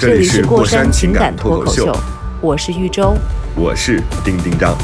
[0.00, 1.94] 这这里里是过山情感脱口秀，
[2.40, 3.14] 我是豫州。
[3.54, 4.74] 我是丁丁张。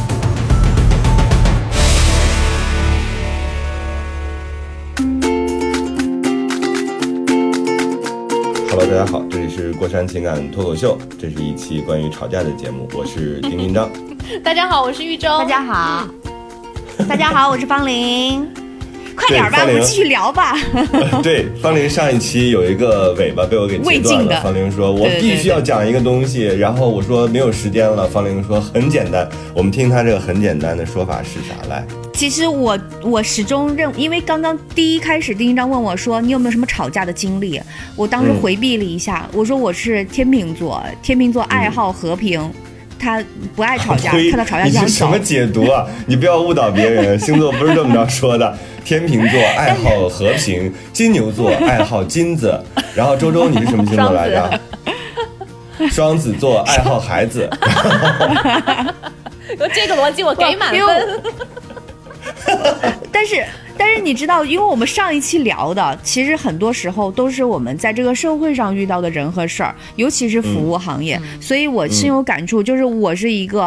[8.69, 13.89] Hello，大家好，这里是过山情感脱口秀，这是一期关于吵架的节目，我是丁丁张。
[14.45, 15.29] 大家好，我是豫州。
[15.39, 16.07] 大家好，
[17.09, 18.47] 大家好，我是方玲。
[19.17, 20.55] 快点儿吧，我们继续聊吧。
[21.23, 23.89] 对，方玲上一期有一个尾巴被我给截断了。
[23.89, 31.85] 未尽的方玲说：“我必须要讲一个东西。”然后我说：“没有时间了。”方玲说：“很简单。”我们听他这个很简单的说法是啥来？
[32.13, 37.61] 其实我我始终认，因为刚刚第一开始丁一章问我说你有没有什么吵架的经历，
[37.95, 42.51] 我当时嗯回避了一下，我说我是天秤座，天秤座爱好和平。
[42.99, 43.23] 他
[43.55, 45.19] 不爱吵架， 看到吵架就想走你是什么。
[45.19, 45.87] 解读啊？
[46.07, 48.57] 你不要误导别人， 星座不是这么着说的。
[48.85, 52.57] 天秤座爱好和平，金牛座爱好金子，
[52.95, 54.61] 然后周周你是什么星座来着？
[55.91, 57.51] 双子座爱好孩子，
[59.75, 61.21] 这个逻辑我给满分。
[63.13, 63.45] 但是
[63.79, 72.63] 但是你知道，因为我们上一期聊的，其实很多时候都是我们在这个社会上遇到的人和事儿，尤其是服务行业，所以我深有感触。
[72.63, 73.67] 就是我是一个。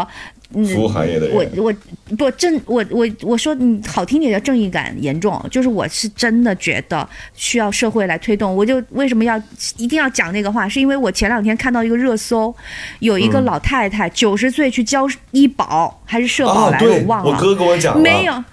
[0.52, 8.55] 嗯服务行业的人我我不正我我我说你好听点叫正义感严重，就是我是真的觉得需要社会来推动。
[8.55, 9.39] 我就为什么要
[9.77, 12.52] 一定要讲那个话，是因为我前两天看到一个热搜，
[12.97, 17.30] 有一个嗯老太太九十岁去交医保还是社保哦，来着，我，忘了。
[17.30, 18.43] 我哥跟我讲了，没有。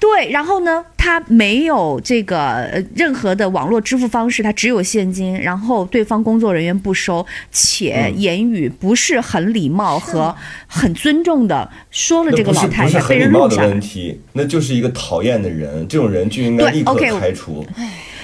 [0.00, 5.38] 对，然后呢，他没有这个呃任何的网络支付方式，他只有现金。
[5.40, 10.34] 然后对方工作人员不收，且嗯言语不是很礼貌和
[10.66, 13.80] 很尊重的说了这个老太太，不是很被礼貌的人录下来问。
[13.80, 17.66] 题，那就是一个讨厌的人，这种人就应该对立刻开除。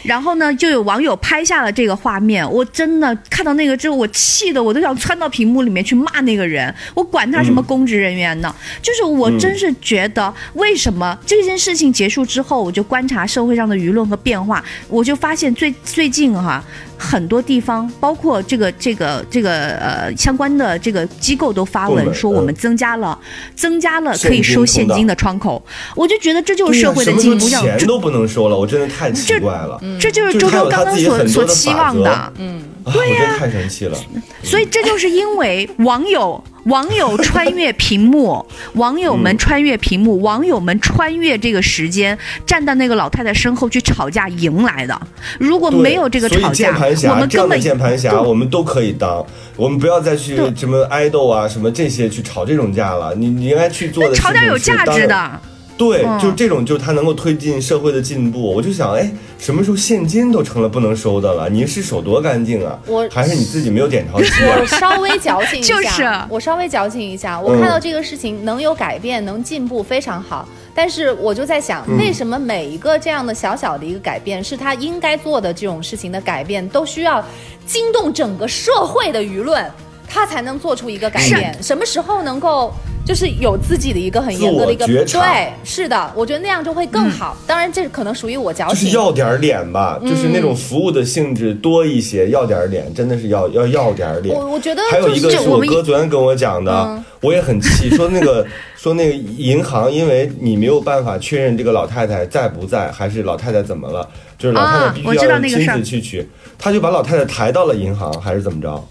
[0.05, 8.55] 然后呢，就有网友拍下了这个画面，我真的看到那个之后，我气的我都想窜到屏幕里面去骂那个人，我管他什么公职人员呢？
[8.83, 16.63] 就是我真是觉得，为什么这件事情结束之后，我就观察社会上的舆论和变化，我就发现最最近哈、
[16.97, 23.19] 很多地方，包括这个这个这个呃相关的这个机构都发文说，我们嗯增加了
[23.55, 25.63] 增加了可以收现金的窗口，
[25.95, 29.81] 我就觉得这就是社会的进步，让钱都不能收了，我真的太奇怪了。
[30.01, 32.33] 这就是周周刚刚所所期望的。
[32.39, 33.99] 嗯，啊，我真太生气了。
[34.43, 44.99] 所以这就是因为网友 网友穿越屏幕， 网友们嗯穿越屏幕，网友们穿越这个时间，站到那个老太太身后去吵架赢来的。
[45.39, 46.75] 如果没有这个吵架，
[47.11, 49.25] 我们根本键盘侠，我们都可以当。
[49.57, 53.15] 我们不要再去什么爱豆啊，什么这些去吵这种架了。
[53.15, 55.41] 你你应该去做的吵点有价值的。
[55.77, 58.41] 对，嗯就这种，就是它能够推进社会的进步。
[58.41, 61.49] 我就想，哎，什么时候现金都成了不能收的了？
[61.51, 62.79] 你是手多干净啊？
[62.87, 64.67] 我还是你自己没有点钞机啊 我？
[64.67, 70.49] 稍微矫情一下， 就是我稍微矫情一下，我嗯看到这个事情能有改变，能进步，非常好。
[70.77, 77.25] 但是我就在想，嗯为什么每一个这样的小小的一个改变，是他应该做的这种事情的改变，都需要
[77.67, 79.69] 惊动整个社会的舆论，
[80.09, 81.57] 他才能做出一个改变？
[81.63, 82.73] 什么时候能够？
[83.07, 87.37] 就是有自己的一个很严格的一个对，是的，我觉得那样就会更好。
[87.47, 94.35] 当然，这可能属于我矫情就是情，要点脸吧，就是那种服务的性质多一些，要点脸，真的是要要要点脸。
[94.35, 106.27] 我我觉得还有一个就是我们哥昨天跟我讲的嗯，我也很气，说那个 说那个银行，因为你没有办法确认这个老太太在不在，还是老太太怎么了，就是老太太必须要人亲自去取，
[106.59, 108.83] 他就把老太太抬到了银行，还是怎么着？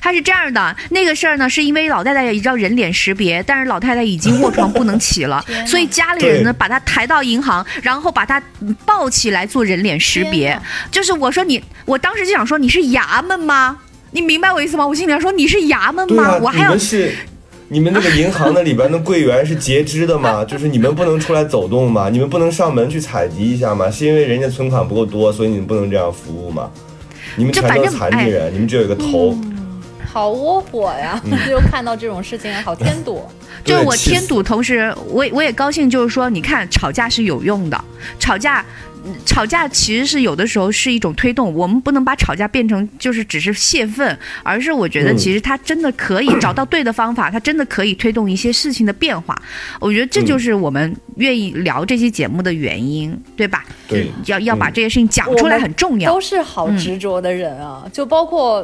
[0.00, 10.58] 他是这样的，那个事儿呢，是因为老太太也知道人脸识别，但是老太太已经卧床不能起了， 所以家里人呢把她抬到银行，然后把她嗯抱起来做人脸识别。
[10.90, 13.78] 就是我说你，我当时就想说你是衙门吗？
[14.10, 14.86] 你明白我意思吗？
[14.86, 16.24] 我心里想说你是衙门吗？
[16.24, 17.12] 啊，我还要是。
[17.70, 20.42] 你们那个银行那里边的柜员是截肢的吗？
[20.48, 22.08] 就是你们不能出来走动吗？
[22.08, 23.90] 你们不能上门去采集一下吗？
[23.90, 26.70] 是因为人家存款不够多，所以你们不能这样服务吗？
[27.36, 29.38] 你们这全都残疾人，你们只有一个头，
[30.10, 31.20] 好窝火呀！
[31.46, 33.22] 就看到这种事情，好添堵。
[33.64, 37.84] 就是我添堵，同时我也我也高兴，就是说，你看吵架是有用的，
[38.18, 38.64] 吵架
[39.26, 49.36] 吵架其实是有的时候是一种推动，我们不能把吵架变成就是只是泄愤，而是我觉得嗯其实他真的可以找到对的方法，他真的可以推动一些事情的变化。
[49.80, 53.64] 我觉得这就是我们愿意聊这期节目的原因，对吧？
[53.88, 56.20] 对要要把嗯这些事情讲出来很重要都。
[56.20, 58.58] 是好执着的人啊，就包括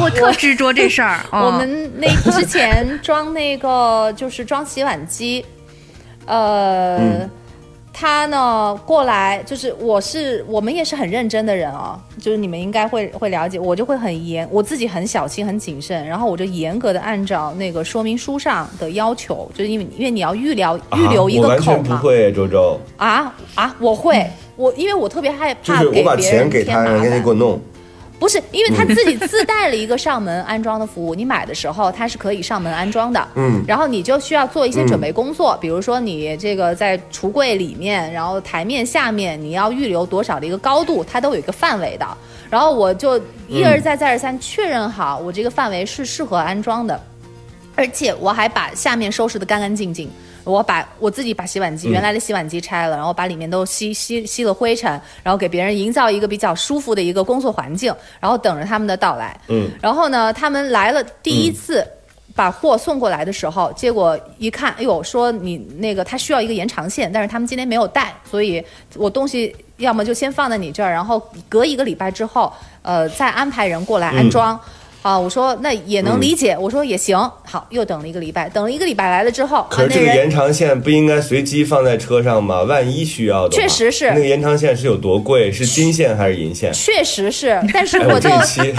[0.00, 5.42] 我特执着这事儿， 我嗯们那 之前装那个就是装洗碗机，
[6.26, 7.30] 呃，嗯
[7.92, 24.26] 他呢过来就是我是我们也是很认真的人啊，就是你们应该会会了解，我就会很严，我自己很小心很谨慎，然后我就严格的按照那个说明书上的要求，就是因为因为你要预留预留一啊、我完个口嘛，全不会，周周，啊啊，我会。
[24.54, 27.58] 我因为我特别害就是我把怕给别人钱给他，让他烦给我弄。
[28.22, 33.26] 不是，因为它自己自带了一个上门安装的服务，你买的时候它是可以上门安装的。
[33.34, 42.06] 嗯然后你就需要做一些准备工作，比如说你这个在橱柜里面，然后台面下面你要预留多少的一个高度，它都有一个范围的。
[42.48, 47.02] 然后我就一而再再而三确认好我这个范围是适合安装的，
[47.74, 50.08] 而且我还把下面收拾的干干净净。
[50.44, 54.90] 我把我自己把洗碗机、嗯原来的洗碗机拆了，然后把里面都吸吸吸了灰尘，
[55.22, 59.38] 然后给别人营造一个比较舒服的一个工作环境，然后等着他们的到来。
[59.48, 61.86] 嗯，然后呢，他们来了第一次。
[62.34, 68.64] 把货送过来的时候，结果一看，哎呦，说你那个他需要一个延长线，但是他们今天没有带，所以
[68.96, 72.50] 我东西要么就先放在你这儿，然后隔一个礼拜之后，
[72.80, 74.58] 呃，再安排人过来安装。
[75.02, 77.18] 啊，我说那也能理解，我说也行。
[77.44, 82.62] 好，又等了一个礼拜，等了一个礼拜来了之后，可是啊那人这个延长线不应该随机放在车上吗？
[82.62, 85.50] 万一需要的话，确实是那个延长线是有多贵？
[85.50, 86.72] 是金线还是银线？
[86.72, 88.74] 确实是，但是哎，我就我这一期，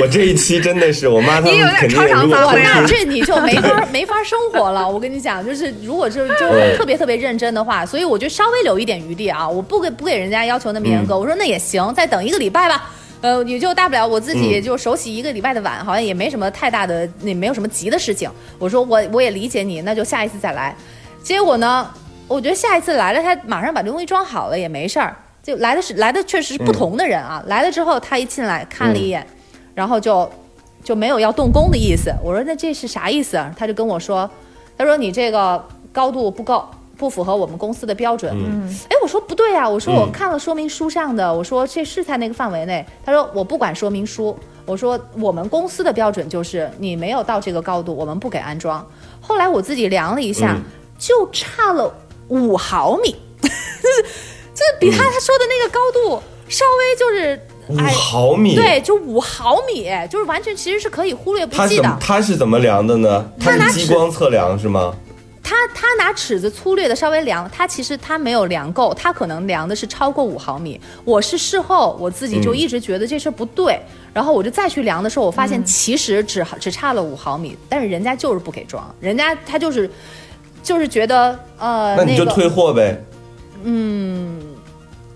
[0.00, 4.88] 我这一期真的是我妈他你有点们肯定超常如果我发挥那这你就没法没法生活了。
[4.88, 11.18] 我跟你讲，就是如果就就对特别特别认真的话，所以我就稍微留一点余地啊，我不给不给人家要求那么严格。
[11.18, 12.90] 我说那也行，再等一个礼拜吧。
[13.20, 18.30] 呃，也就大不了我自己也就手洗一个礼拜的碗，好像也没什么太大的，也没有什么急的事情。
[18.58, 20.74] 我说我我也理解你，那就下一次再来。
[21.22, 21.90] 结果呢，
[22.26, 25.14] 我觉得下一次来了，他马上把这东西装好了也没事儿。
[25.42, 29.26] 就来的是来的确实是不同的人啊，来了之后他一进来看了一眼，
[29.74, 30.30] 然后就
[30.84, 32.14] 就没有要动工的意思。
[32.22, 33.52] 我说那这是啥意思啊？
[33.56, 34.30] 他就跟我说，
[34.76, 35.62] 他说你这个
[35.92, 36.66] 高度不够，
[37.00, 38.30] 不符合我们公司的标准。
[38.36, 42.84] 嗯，哎，我说不对呀、我说我看了说明书上的，我说这是在那个范围内。
[43.02, 48.86] 他说我不管说明书，我说我们公司的标准就是你没有到这个高度，我们不给安装。
[49.18, 50.62] 后来我自己量了一下，嗯
[50.98, 51.90] 就差了
[52.28, 54.02] 五毫米，就是
[54.52, 57.40] 就是比他他说的那个高度稍微就是。
[57.68, 61.98] 五哎，毫米，对，就五毫米，就是完全其实是可以忽略不计的。
[62.00, 63.24] 他是怎么量的呢？
[63.38, 64.92] 他他拿激光测量是吗？
[65.42, 70.80] 他他拿尺子粗略的稍微量，他其实他没有量够，他可能量的是超过五毫米。
[71.04, 73.80] 我是事后我自己就一直觉得这事儿不对，
[74.12, 79.90] 然后我就再去量的时候，我发现其实只只差了五毫米，但是人家就是不给装，人家他就是
[80.62, 83.02] 就是觉得呃那你就退货呗。
[83.62, 84.40] 嗯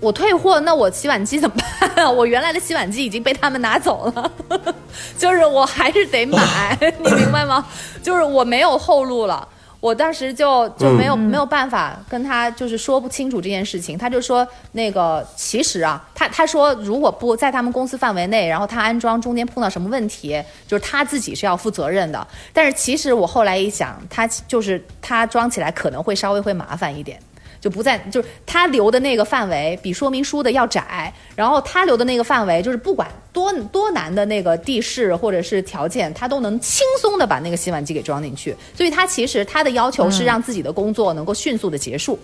[0.01, 2.11] 我退货，那我洗碗机怎么办啊？
[2.13, 4.33] 我原来的洗碗机已经被他们拿走了，
[5.17, 7.67] 就是我还是得买， 你明白吗？
[8.03, 9.49] 就是我没有后路了。
[9.85, 22.27] 我当时就就没有、没有办法跟他就是说不清楚这件事情，他就说那个其实啊，他他说如果不在他们公司范围内，然后他安装中间碰到什么问题，就是他自己是要负责任的。
[22.51, 27.21] 但是其实我后来一想，他就是他装起来可能会稍微会麻烦一点。
[27.65, 38.55] 就不在，就是他留的那个范围比说明书的要窄，然后他留的那个范围就是不管多多难的那个地势或者是条件，他都能轻松的把那个洗碗机给装进去。
[38.75, 42.19] 所以他其实他的要求是让自己的工作能够迅速的结束，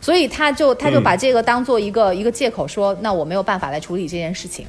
[0.00, 4.66] 所以他就他就把这个当做一个、一个借口说，那我没有办法来处理这件事情，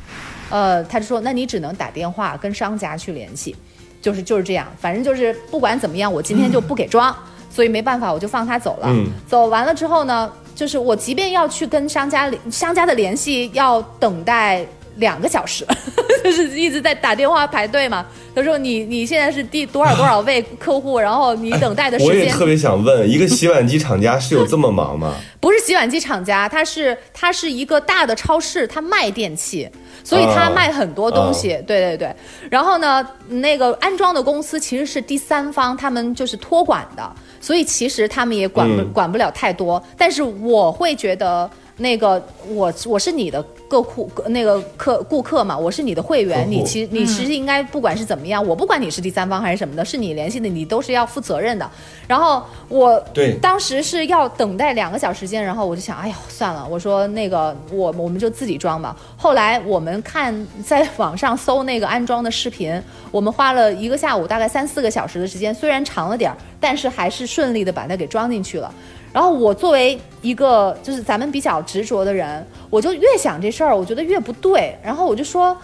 [0.51, 3.55] 呃，他就说，那你只能打电话跟商家去联系，
[4.00, 7.12] 就是就是这样，反正就是不管怎么样，我今天就不给装。
[7.53, 8.88] 所以没办法，我就放他走了。
[8.89, 15.65] 嗯走完了之后呢，就是我即便要去跟商家联商家的联系，要等待两个小时，
[16.24, 18.05] 就是一直在打电话排队嘛。
[18.36, 25.13] 他说你你现在是第多少多少位客户，然后你等待的时间 我也特别想问，一个洗碗机厂家是有这么忙吗？
[25.39, 29.69] 不是洗碗机厂家，它是它是一个大的超市，它卖电器，
[30.03, 31.50] 所以它哦卖很多东西。
[31.67, 32.15] 对对对。
[32.50, 37.12] 然后呢，那个安装的公司其实是第三方，他们就是托管的，
[37.44, 39.84] 所以其实他们也管不、嗯管不了太多。
[39.98, 41.50] 但是我会觉得。
[41.84, 51.70] 那个我我是你的个库那个客顾客嘛，我是你的会员，你其你其实应该不管是怎么样，我不管你是第三方还是什么的，是你联系的，你都是要负责任的。
[52.08, 58.96] 然后我对当时是要等待两个小时间，然后我就想，哎呀，算了，我说那个我我们就自己装吧。
[59.18, 60.34] 后来我们看
[60.66, 68.74] 在网上搜那个安装的视频，我们花了一个下午，大概三四个小时的时间，虽然长了点儿，但是还是顺利的把它给装进去了。
[69.13, 74.75] 然后我作为一个就是咱们比较执着的人，我就越想这事儿，我觉得越不对。
[74.84, 75.55] 然后我就说，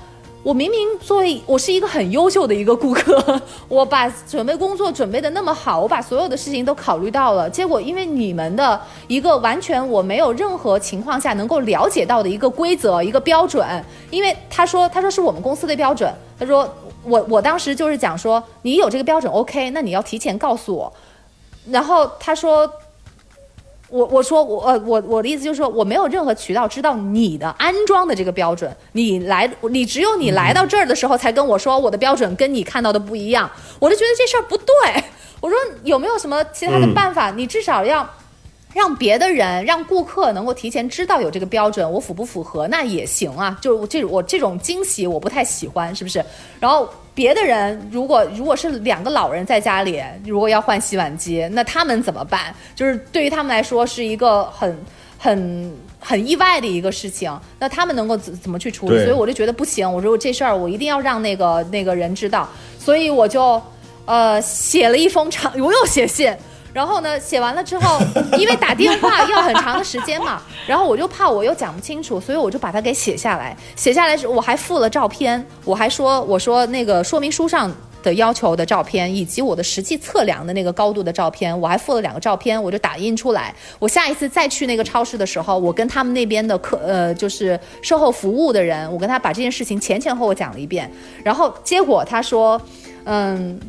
[0.44, 13.66] 我明明作为我是一个很优秀的一个顾客， 我把准备工作准备的那么好，我把所有的事情都考虑到了，结果因为你们的一个完全我没有任何情况下能够了解到的一个规则、一个标准，
[14.12, 16.72] 因为他说他说是我们公司的标准，他说
[17.04, 20.94] 我我当时就是讲说你有这个标准 OK，那你要提前告诉我，
[21.72, 22.72] 然后他说。
[23.90, 35.04] 我我说我呃我我的意思就是说我没有任何渠道知道你的安装的这个标准，你来你只有你来到这儿的时候才跟我说我的标准跟你看到的不一样，我就觉得这事儿不对。
[35.42, 37.32] 我说有没有什么其他的办法？
[37.32, 38.08] 你至少要
[38.74, 43.58] 让别的人让顾客能够提前知道有这个标准，我符不符合那也行啊。
[43.62, 46.24] 就是我这我这种惊喜我不太喜欢，是不是？
[46.60, 52.54] 然后别的人如果如果是两个老人在家里，如果要换洗碗机，那他们怎么办？
[52.76, 54.78] 就是对于他们来说是一个很
[55.18, 59.04] 很很意外的一个事情，那他们能够怎怎么去处理？
[59.04, 62.48] 所以我就觉得不行，我说这事儿我一定要让那个那个人知道，
[62.78, 63.60] 所以我就
[64.06, 66.32] 呃写了一封长， 我又写信。
[66.74, 68.00] 然后呢，写完了之后，
[68.38, 73.56] 因为打电话要很长的时间嘛，然后我就怕我又讲不清楚，所以我就把它给写下来。
[73.76, 77.72] 写下来时，我还附了照片，我还说我说那个说明书上
[78.04, 83.54] 的要求的照片，以及我的实际测量的那个高度的照片，我还附了两个照片，我就打印出来。
[83.80, 90.90] 我下一次再去那个超市的时候，我跟他们那边的客呃就是售后服务的人，我跟他把这件事情前前后后讲了一遍，
[91.24, 92.62] 然后结果他说，
[93.06, 93.60] 嗯。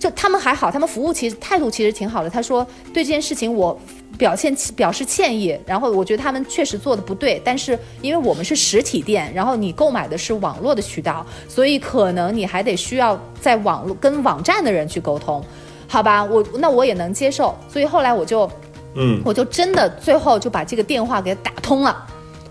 [0.00, 2.30] 就他们还好，他们服务其实态度其实挺好的。
[2.30, 3.78] 他说对这件事情我
[4.18, 15.44] 表现表示歉意，然后我觉得他们确实做的不对，但是因为我们是实体店，然后你购买的是网络的渠道，所以可能你还得需要在网络跟网站的人去沟通，
[15.86, 16.24] 好吧？
[16.24, 18.50] 我那我也能接受，所以后来我就
[18.94, 22.06] 嗯，我就真的最后就把这个电话给打通了。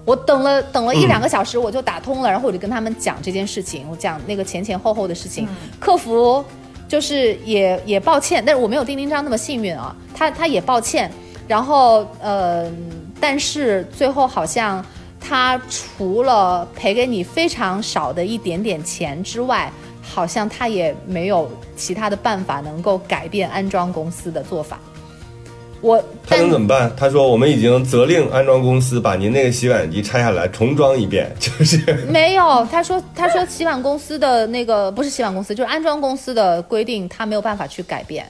[0.06, 5.48] 我等了等了一两个小时，我就打通了，然后我就跟他们讲这件事情，我讲那个前前后后的事情。
[5.80, 6.44] 客服
[6.90, 11.10] 就是也也抱歉，但是我没有丁丁章那么幸运啊，他他也抱歉。
[11.48, 12.70] 然后呃，
[13.20, 14.86] 但是最后好像
[15.20, 24.80] 他除了赔给你非常少的一点点钱之外，好像他也没有其他的办法能够改变安装公司的做法。
[25.82, 26.92] 我他能怎么办？
[26.98, 38.26] 他说我们已经责令安装公司把您那个洗碗机拆下来重装一遍， 就是没有，他说他说洗碗公司的那个不是洗碗公司，就是安装公司的规定，他没有办法去改变。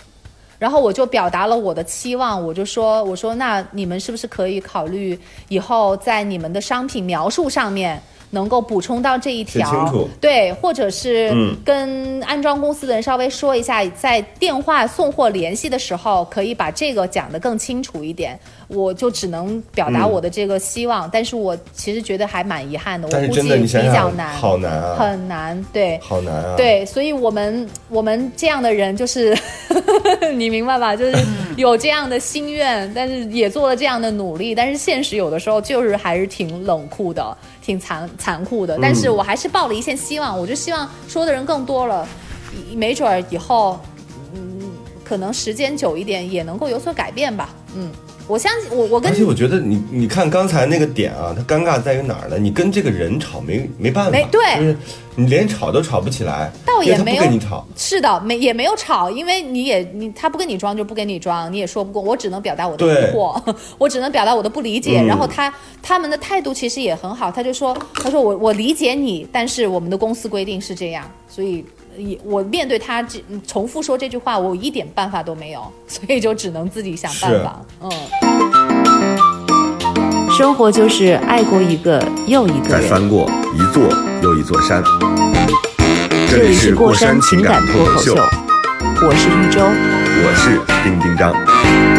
[0.60, 8.02] 然后我就表达了我的期望，我就说我说那你们是不是可以考虑以后在你们的商品描述上面
[8.32, 9.88] 能够补充到这一条。
[9.90, 11.56] 楚，对，或者是嗯。
[11.66, 18.40] 跟安装公司的人稍微说一下，在电话送货联系的时候，可以把这个讲得更清楚一点。
[18.68, 20.12] 我就只能表达嗯。
[20.12, 26.00] 我的这个希望，但是我其实觉得还蛮遗憾的，我估计但是真的你比想想，较难，好难啊，很难，对。
[26.02, 29.36] 好难啊，，对，所以我们我们这样的人就是，
[30.36, 30.96] 你明白吧？
[30.96, 31.18] 就是
[31.58, 37.36] 有这样的心愿，但是也做了这样的努力，但是现实有的时候就是还是挺冷酷的，
[37.70, 38.80] 挺残残酷的。
[38.82, 42.08] 但是我还是抱了一线希望，我就希望说的人更多了，
[42.74, 43.80] 没准儿以后，
[44.34, 44.72] 嗯，
[45.04, 47.50] 可能时间久一点也能够有所改变吧。
[47.76, 47.92] 嗯，
[48.30, 52.38] 我相信我我跟而且我觉得你你看刚才那个点啊，他尴尬在于哪儿呢？
[52.38, 54.78] 你跟这个人吵没没办法，没对就是
[55.16, 63.42] 你连吵都吵不起来，倒也没有跟你吵，是的，没也没有吵，因为你也你他不跟你装就不跟你装，你也说不过，我只能表达我的对疑惑，
[63.80, 65.02] 我只能表达我的不理解。
[65.02, 71.66] 嗯然后他他们的态度其实也很好，他就说他说我我理解你，但是我们的公司规定是这样，所以
[72.00, 77.62] 也我面对他这嗯重复说这句话，我一点办法都没有，所以就只能自己想办法。
[77.82, 77.92] 嗯，
[80.32, 82.80] 生活就是爱过一个又一个再。
[82.82, 83.84] 翻过一座
[84.24, 84.82] 又一座山。
[86.30, 89.62] 这里是过山情感脱口秀，我是玉州。
[90.22, 91.99] 我是丁丁张。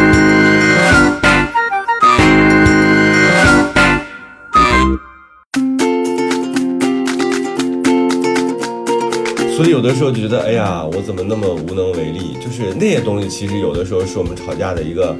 [9.61, 12.35] 所以有的时候就觉得，哎呀，我怎么那么无能为力？
[12.43, 15.15] 就是那些东西，其实有的时候是我们吵架的一个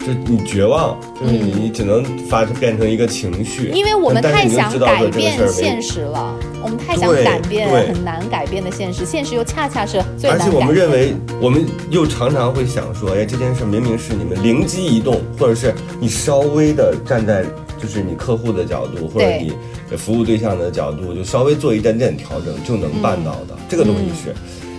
[0.00, 5.80] 就你绝望，就是你只能发变成一个情绪，因为我们太想改变现。
[5.80, 10.74] 实了，我们太想改变很难改变的现实，现实又恰恰是最而且我难改变的。
[10.74, 17.42] 们认为，我们又常常会想说，哎，这件事明明是你们灵机一动，或者是你稍微的站在
[17.80, 19.50] 就是你客户的角度，或者对
[19.90, 23.56] 你服务对象的角度，就稍微做一点点调整就能办到的。
[23.68, 24.34] 这个东西是，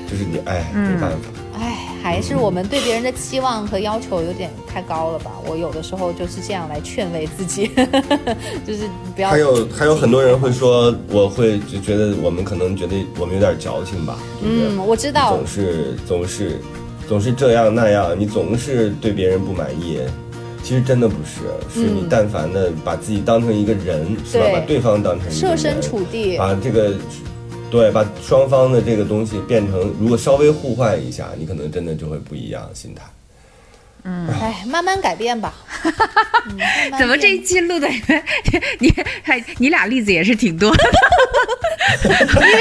[0.10, 1.18] 就是你哎没办法。
[1.60, 5.32] 哎，还是我们对别人的期望和要求有点太高了吧？
[5.48, 7.72] 我有的时候就是这样来劝慰自己，
[8.64, 8.82] 就是
[9.16, 16.60] 不要还有还有很多人会说，我会就觉得我们可能觉得我们有点矫情吧，就是嗯，我知道总，是总是
[17.10, 20.00] 总是这样那样，你总是对别人不满意。
[20.68, 24.46] 其实真的不是，是你嗯但凡的把自己当成一个人，是吧？
[24.52, 26.94] 把对方当成一个人，设身处地，把这个，
[27.72, 33.04] 对，把双方的这个东西变成，如果稍微互换一下，你可能真的就会不一样心态。
[34.04, 35.54] 唉，慢慢改变吧。
[36.50, 37.88] 嗯慢慢怎么这一变期录的
[38.80, 40.84] 你还你俩例子也是挺多的，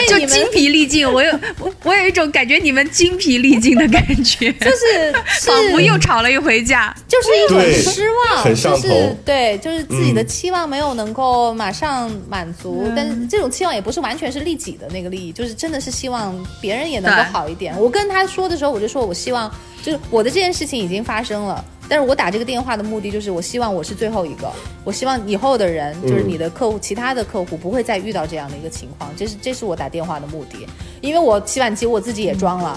[0.09, 1.11] 就你们精疲力尽。
[1.11, 5.13] 我有我我有一种感觉，你们精疲力尽的感觉，就是
[5.43, 6.95] 仿佛又吵了一回架。
[7.09, 7.61] 就是一种
[7.93, 17.79] 失望，很上就是对，就是自己的嗯期望没有能够马上满足，但是这种期望也不是完全是利己的那个利益，就是真的是希望别人也能够好一点。
[17.81, 19.51] 我跟他说的时候，我就说我希望，
[19.87, 21.65] 就是我的这件事情已经发生了。
[21.89, 24.51] 但是我打这个电话的目的就是，我希望我是最后一个，
[24.83, 30.67] 我希望以后的人，就是你的客户，其他的客户不会再遇到这样的一个情况，这是这是我打电话的目的。
[31.01, 32.77] 因为我洗碗机我自己也装了，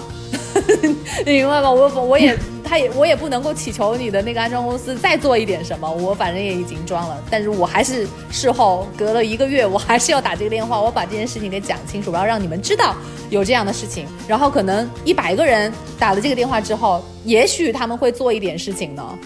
[1.26, 1.70] 你明白吗？
[1.70, 12.94] 我我也，他也我也不能够祈求你的那个安装公司再做一点什么，我反正也已经装了，但是我还是事后隔了一个月，我还是要打这个电话，我把这件事情给讲清楚，我要让你们知道
[13.30, 19.18] 有这样的事情，然后可能一百个人打了这个电话之后，也许他们会做一点事情呢。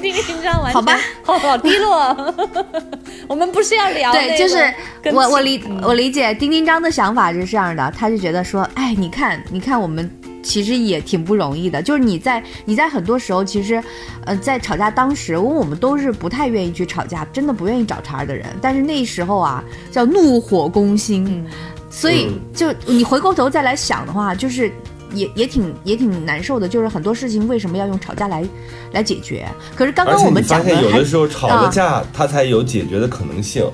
[0.00, 2.34] 丁丁丁张完全好吧，好好低落。
[3.28, 4.72] 我们不是要聊对，就是
[5.12, 10.10] 我我理我理解丁丁张的想法是这样的，他就觉得说，哎，你看你看我们。
[10.44, 13.80] 其实也挺不容易的，就是你在你在很多时候，其实，
[14.24, 18.46] 呃，在吵架当时，我我们都是不太愿意去吵架，真的不愿意找茬儿的人。
[18.60, 19.62] 但是那时候啊，
[19.92, 21.46] 叫怒火攻心，嗯
[21.88, 24.68] 所以就你回过头再来想的话，就是
[25.14, 26.68] 也也挺也挺难受的。
[26.68, 28.44] 就是很多事情为什么要用吵架来
[28.92, 29.46] 来解决？
[29.74, 33.64] 可是刚刚我们讲发现有的时候吵了啊架，它才有解决的可能性。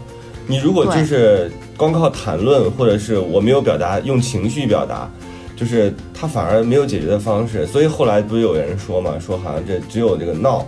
[0.46, 5.10] 你如果就是光靠谈论，或者是我没有表达，用情绪表达，
[5.54, 7.66] 就是他反而没有解决的方式。
[7.66, 10.66] 所以后来不是有人说嘛，说好像这只有这个闹，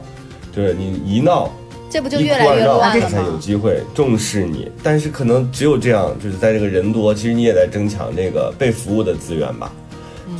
[0.54, 1.50] 就是你一闹
[1.88, 3.36] 这不就越来越乱了他才有？
[3.38, 4.70] 机会重视你。
[4.82, 9.72] 但是可能只有这样，就是在这个人多，其实你也在争抢这个被服务的资源吧。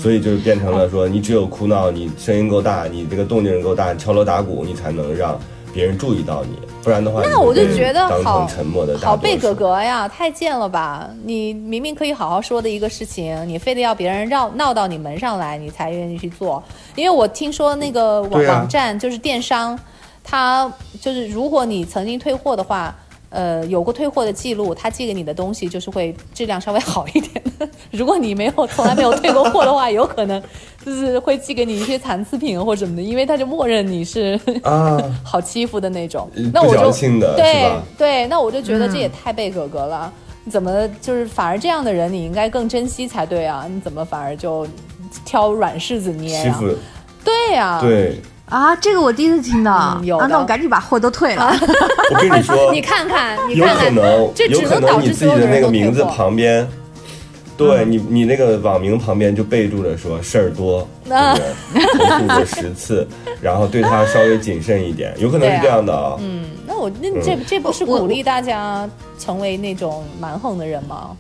[0.01, 5.39] 嗯所以就是变成了说，你只有哭闹，你声音够大，你这个动静够大，敲锣打鼓，你才能让
[5.75, 6.57] 别人注意到你。
[6.83, 8.49] 不然的话，那我就觉得好
[9.03, 11.11] 好贝格格呀，太贱了吧！
[11.23, 16.63] 你明明可以好好说的一个事情，你非得要别人绕闹到你门上来，你才愿意去做。
[16.97, 19.79] 因为我听说那个网、啊网站就是电商，
[20.25, 22.97] 它就是如果你曾经退货的话。
[23.31, 27.69] 呃，有过退货的记录，他寄给你的东西就是会质量稍微好一点的。
[27.93, 30.43] 如果你没有从来没有退过货的话，有可能
[30.85, 40.13] 就是会寄给你一些残次品或什么的，因为他就默认你是 啊，好欺负的那种那我就矫情的是对对，那我就觉得这也太贝格格了。
[40.43, 43.67] 你怎么就是反而这样的人，你应该更珍惜才对啊？
[43.71, 44.67] 你怎么反而就
[45.25, 46.69] 挑软柿子捏呀、欺负
[47.25, 48.19] 对呀、对。
[48.51, 51.51] 啊，这个我第一次听到，啊，嗯有啊那我赶紧把货都退了。
[52.11, 56.05] 我跟你说， 你看看，你有可看看，能这，只有可能导致你自己的那个名字。
[56.05, 56.67] 旁边，
[57.57, 61.45] 对你，你那个网名旁边就备注着说事儿多，啊对
[61.83, 62.09] 不对？
[62.09, 63.07] 重复过十次，
[63.41, 66.17] 然后对他稍微谨慎一点，有可能是这样的啊。
[66.19, 71.11] 嗯，那我那这嗯这不是鼓励大家成为那种蛮横的人吗？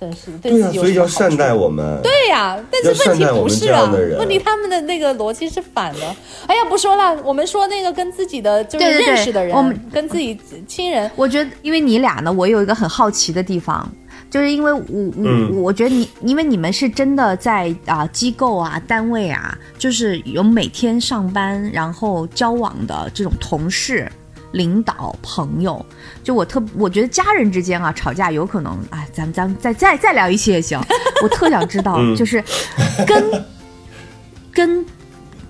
[0.00, 2.00] 真是对对啊，自己有所以要善待我们。
[2.02, 6.16] 对呀、但是问题不是啊问题他们的那个逻辑是反的。
[6.46, 13.86] 哎呀，不说了，我们说那个跟自己的就是认识的人，我们跟自己亲人，我觉得，因为你俩呢，我有一个很好奇的地方，
[14.30, 24.10] 就是因为我我、嗯我觉得你，因为你们是真的在啊、机构啊单位啊，就是有每天上班然后交往的这种同事。
[24.52, 25.84] 领导、朋友，
[26.24, 30.80] 就我特，我觉得家人之间啊吵架有可能，哎，咱们咱们再再再聊一期也行。
[31.22, 32.42] 我特想知道，嗯就是
[33.06, 33.44] 跟
[34.52, 34.84] 跟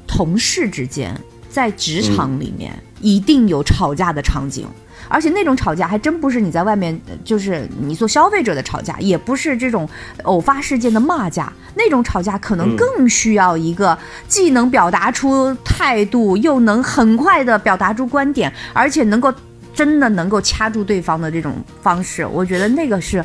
[0.06, 4.66] 同事之间，在职场里面一定有吵架的场景。
[5.10, 9.86] 而且那种吵架还真不是你在外面，呃就是你做消费者的吵架，也不是这种
[10.22, 19.30] 偶发事件的骂架，那种吵架可能嗯更需要一个既能表达出态度，又能很快的表达出观点，而且能够
[19.74, 23.22] 真的能够掐住对方的这种方式，我觉得那个是。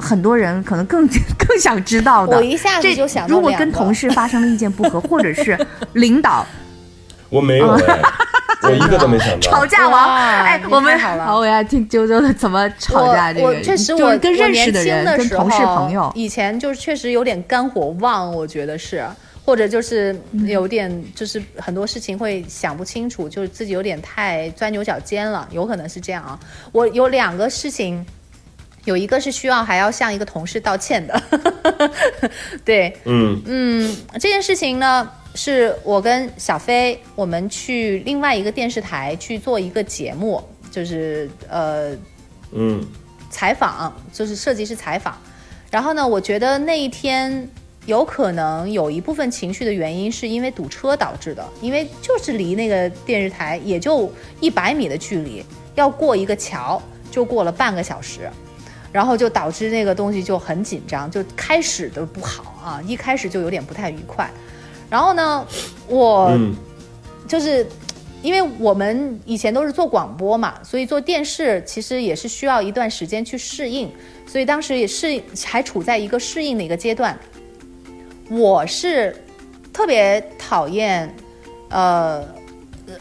[0.00, 1.04] 很多人可能更
[1.36, 2.36] 更想知道的。
[2.36, 5.58] 我一下子这就想到如果跟同事发生了意见不合，或者是
[5.94, 6.46] 领导
[7.28, 8.00] 我没有 哎，
[8.68, 9.50] 我一个都没想到。
[9.50, 11.36] 吵架王，哇哎，我们太好了。
[11.36, 19.04] 我要听周周的怎么吵架这个，确实我跟认识我年轻人、的时跟同事候朋友，以前就是确实有点肝火旺，我觉得是，
[19.44, 20.14] 或者就是
[20.46, 26.38] 有点就是很多事情会想不清楚，就是自己有点太钻牛角尖了，有可能是这样啊。
[26.72, 28.04] 我有两个事情。
[28.84, 31.22] 有一个是需要还要向一个同事道歉的，
[32.64, 33.38] 对，嗯。
[33.44, 41.96] 嗯，这件事情呢，是我跟小飞，我们去另外一个电视台去做一个节目，就是呃
[42.52, 42.84] 嗯
[43.30, 45.16] 采访，就是设计师采访。
[45.70, 47.48] 然后呢，我觉得那一天
[47.86, 58.28] 有可能有一部分情绪的原因是因为堵车导致的，因为就是离那个电视台也就一百米的距离，要过一个桥就过了半个小时。
[58.90, 64.30] 然后就导致那个东西就很紧张，就开始的不好啊，一开始就有点不太愉快。
[64.90, 65.46] 然后呢，
[65.86, 66.54] 我嗯
[67.26, 67.66] 就是
[68.22, 73.90] 因为我们以前都是做广播嘛，所以做电视其实也是需要一段时间去适应，
[74.26, 77.18] 所以当时也是还处在一个适应的一个阶段。
[78.30, 79.14] 我是
[79.72, 81.14] 特别讨厌，
[81.70, 82.22] 呃，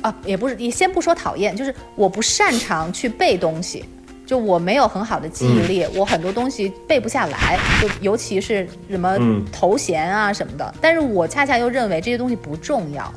[0.02, 3.84] 啊，也不是，也先不说讨厌，就是我不擅长去背东西。
[4.28, 10.76] 就我没有很好的记忆力，我很多东西背不下来，就尤其是什么嗯头衔啊什么的。
[10.82, 13.12] 但是我恰恰又认为这些东西不重要。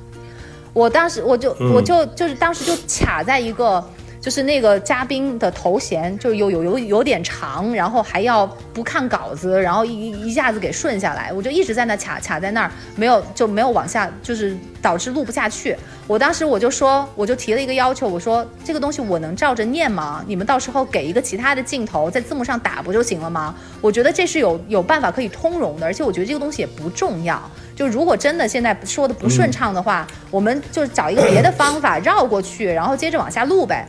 [0.73, 3.85] 我当时我就、嗯我就就是当时就卡在一个，
[4.21, 15.77] 就是那个嘉宾的头衔就有有有有点长，然后还要不看稿子，然后一一下子给顺下来，我就一直在那卡卡在那儿，没有就没有往下，就是导致录不下去。
[16.07, 20.25] 我当时我就说，我就提了一个要求，我说这个东西我能照着念吗？
[20.27, 23.55] 你们到时候给一个其他的镜头在字幕上打不就行了吗？
[23.81, 27.41] 我觉得这是有有办法可以通融的，而且我觉得这个东西也不重要。
[27.77, 33.89] 就如果真的现在说的不顺畅的话，我们就找一个别的方法绕过去，然后接着往下录呗。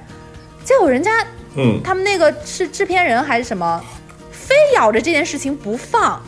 [0.64, 1.26] 结果人家
[1.56, 3.84] 嗯，他们那个是制片人还是什么，
[4.32, 6.22] 非咬着这件事情不放。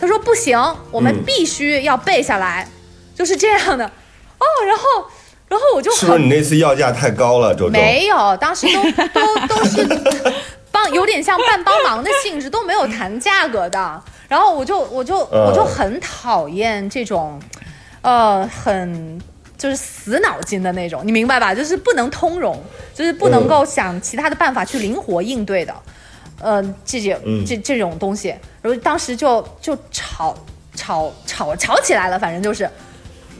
[0.00, 0.58] 他说不行，
[0.90, 2.66] 我们嗯必须要背下来，
[3.14, 3.90] 就是这样的。
[4.42, 4.84] 哦，然后，
[5.48, 7.72] 然后我就是很不是你那次要价太高了，周周？
[7.72, 9.86] 没有，当时都都都是
[10.70, 14.02] 帮，有点像半帮忙的性质，都没有谈价格的。
[14.28, 17.40] 然后我就我就嗯我就很讨厌这种，
[18.00, 19.20] 呃，很
[19.58, 21.54] 就是死脑筋的那种，你明白吧？
[21.54, 22.58] 就是不能通融，
[22.94, 25.74] 就是不能够想其他的办法去灵活应对的，
[26.40, 30.34] 呃，这些嗯这这种东西，然后当时就就吵
[30.74, 32.68] 吵吵吵起来了，反正就是，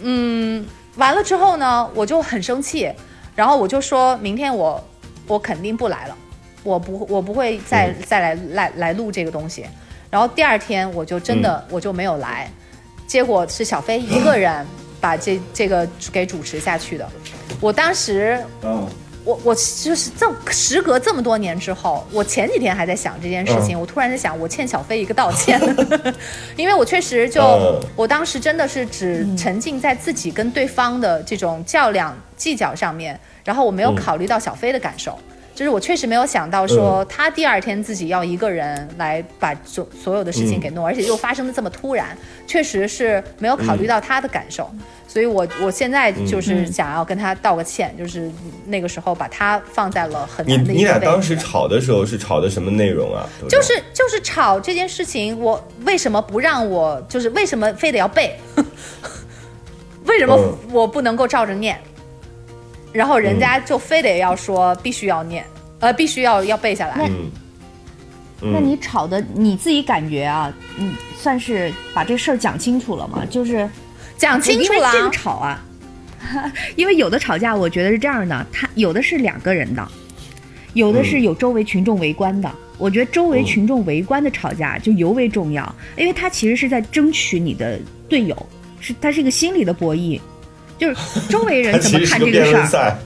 [0.02, 0.64] 嗯，
[0.96, 2.92] 完了之后呢，我就很生气，
[3.34, 4.82] 然后我就说明天我
[5.26, 6.16] 我肯定不来了，
[6.62, 9.64] 我不我不会再、嗯再来来来录这个东西。
[10.10, 12.50] 然后第二天我就真的、我就没有来，
[13.06, 14.66] 结果是小飞一个人
[15.00, 17.08] 把这这个给主持下去的。
[17.60, 18.86] 我当时嗯
[19.24, 23.80] 我我就是这时隔这么多年之后，我前几天还在想这件事情，嗯。
[23.80, 25.60] 我突然在想，我欠小飞一个道歉，
[26.56, 27.80] 因为我确实就、嗯。
[27.94, 33.96] 我当时真的是只沉浸在自己跟对方的这种较量计较上面，然后我没有嗯。
[33.96, 35.18] 考虑到小飞的感受。
[35.54, 44.70] 就是我确实没有想到说他第二天自己要一个人来把所所有的事情给弄，而且又发生的这么突然，确实是没有考虑到他的感受。
[45.06, 48.30] 所以我我现在就是想要跟他道个歉，就是
[48.64, 51.00] 那个时候把他放在了很你你难的一个位置。
[51.00, 53.28] 俩当时吵的时候是吵的什么内容啊？
[53.46, 58.34] 就是就是吵这件事情，我为什么不让我就是为什么非得要背？
[60.06, 61.78] 为什么嗯我不能够照着念？
[62.92, 65.44] 然后人家就非得要说必须要念，
[65.80, 67.08] 呃，必须要要背下来。
[67.08, 73.24] 嗯，那你吵的你自己感觉啊，嗯，算是把这事儿讲清楚了吗？
[73.30, 73.68] 就是
[74.16, 74.78] 讲清楚了。
[74.78, 75.64] 因为这个吵啊，
[76.76, 79.88] 因为有的吵架，我觉得是这样的，他有的是两个人的，
[80.74, 82.50] 有的是有周围群众围观的。
[82.78, 87.78] 我觉得周围群众围观的吵架就尤为重要，因为他其实是在争取你的
[88.08, 88.46] 队友，
[88.80, 90.20] 是他是一个心理的博弈，
[90.82, 92.96] 就是周围人 怎么看这个事儿。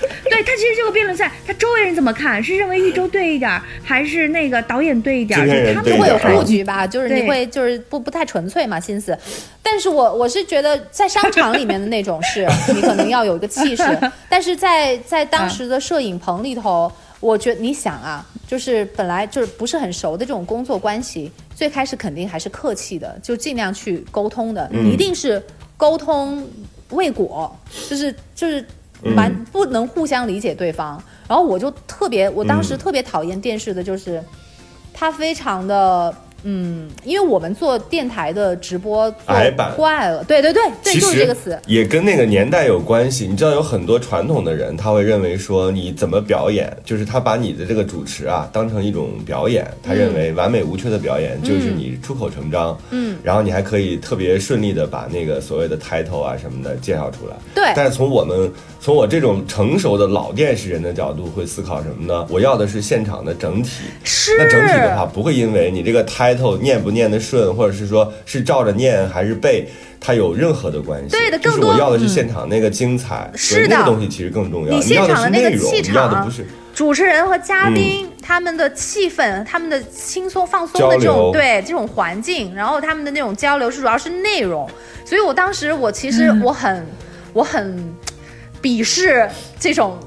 [0.00, 2.42] 对对他其实这个辩论赛，他周围人怎么看？
[2.42, 5.44] 是认为一周对一点儿，还是那个导演对一点儿？
[5.44, 9.18] 就他们会有布局吧，就是你会就是不不太纯粹嘛心思，
[9.60, 13.82] 但是我我是觉得在商场里面的那种是 你可能要有一个气势，
[14.28, 25.42] 但是在 在当时的摄影棚里头，我觉得你想啊，就是本来就是不是很熟的这种工作关系，最开始肯定还是客气的，就尽量去沟通的，一定是
[25.76, 26.46] 沟通
[26.90, 27.54] 未果，
[27.88, 28.64] 就是就是
[29.16, 31.02] 完嗯不能互相理解对方。
[31.28, 34.22] 然后我就特别，我当时嗯特别讨厌电视的就是。
[35.00, 36.12] 它非常的。
[36.44, 41.58] 嗯，因为我们做电台的直播做矮板坏了，对对对对，其就是这实个词。
[41.66, 43.26] 也跟那个年代有关系。
[43.26, 57.36] 你知道，有很多传统的人，他会认为说你怎么表演，就是他把你的这个主持啊当成一种表演，他认为完美无缺的表演就是你出口成章，嗯，然后你还可以特别顺利的把那个所谓的 title 啊什么的介绍出来。
[57.54, 62.26] 对但是从我们从我这种成熟的老电视人的角度，会思考什么呢？
[62.30, 63.84] 我要的是现场的整体。
[64.04, 69.68] 是那整体的话，不会因为你这个 title 念不念得顺，或者是说是照着念还是背，
[70.00, 71.10] 它有任何的关系。
[71.10, 74.74] 对的就是更多我要的是现场那个精彩，是的那的个东西其实更重要。
[74.74, 76.46] 你现场的那个气你要的场不是。
[76.72, 84.70] 主持人和嘉宾、他们的气氛、他们的轻松放松的这种对这种环境，然后他们的那种交流是主要是内容，
[85.04, 86.86] 所以我当时我其实我很、
[87.32, 87.84] 我很
[88.62, 89.98] 鄙视这种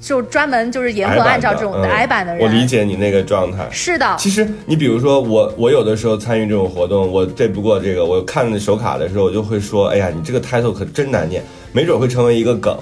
[0.00, 2.42] 就专门就是严格按照这种矮板的人。
[2.42, 3.66] 我理解你那个状态。
[3.70, 11.42] 是的，其实你比如说我，我有的时候参与这种活动，我对不过这个，我看手卡的时候，我就会说，哎呀，你这个 title 可真难念，
[11.72, 12.76] 没准会成为一个梗。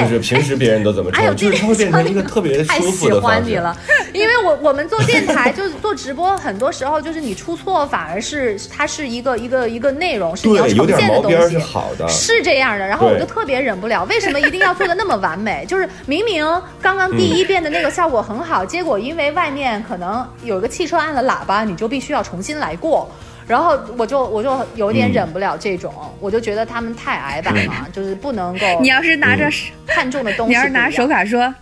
[0.00, 3.20] 对，就是平时别人都怎么哎呦，说，就是它会变成一个特别的方式。
[3.20, 3.76] 欢你了，
[4.12, 11.58] 因为我我们做电台就是做直播，很多时候就是你出错，反而是它是一个一个一个内容，是你要呈现的东西。
[11.58, 12.06] 好的。
[12.08, 15.64] 是这样的，然后我就特别忍不了，为什么一定要做的那么完美？
[15.66, 16.44] 就是明明
[16.80, 23.10] 刚刚第一遍的那个效果很好，结果因为外面可能有个汽车按了喇叭，你就必须要重新来过。
[23.48, 29.48] 然后我就我就有点嗯忍不了这种，我就觉得他们太矮板了，就是不能够 你要是拿着、
[29.86, 30.50] 看中的东西。
[30.50, 31.52] 你要是拿手卡说，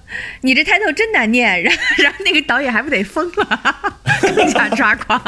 [0.41, 3.75] 你这 title 真难念， 然后然后那个导演还不得疯了，
[4.35, 5.21] 更加抓狂。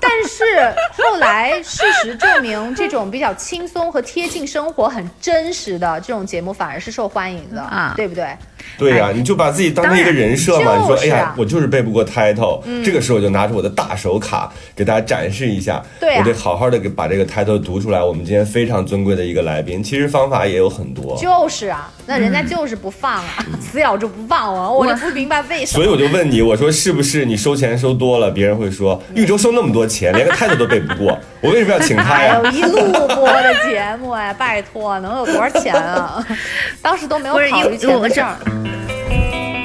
[0.00, 0.44] 但是
[0.92, 8.36] 后来事实证明，这种比较轻松和贴近生活、很真实的这种节目反而是受欢迎的啊对不对？
[8.78, 10.76] 对呀、你就把自己当成一个人设嘛。
[10.78, 15.82] 你说，哎呀，我就是背不过 title，、这个时候我就拿出我的大手卡给大家展示一下。
[15.98, 18.02] 对啊我得好好的给把这个 title 读出来。
[18.02, 21.16] 我们今天非常尊贵的一个来宾，其实方法也有很多。
[21.20, 25.82] 就是啊，那人家就是不放啊， 死咬住不放啊，我就不明白为什么。
[25.82, 32.56] 所以我就问你，我说是不是你收钱收多了，别人会说玉州收那么多钱， 连个 title 都背不过，我为什么要请他呀哎呦，？
[32.56, 36.26] 一录播的节目哎，拜托，能有多少钱啊？
[36.80, 38.36] 当时都没有考虑钱我这的事儿。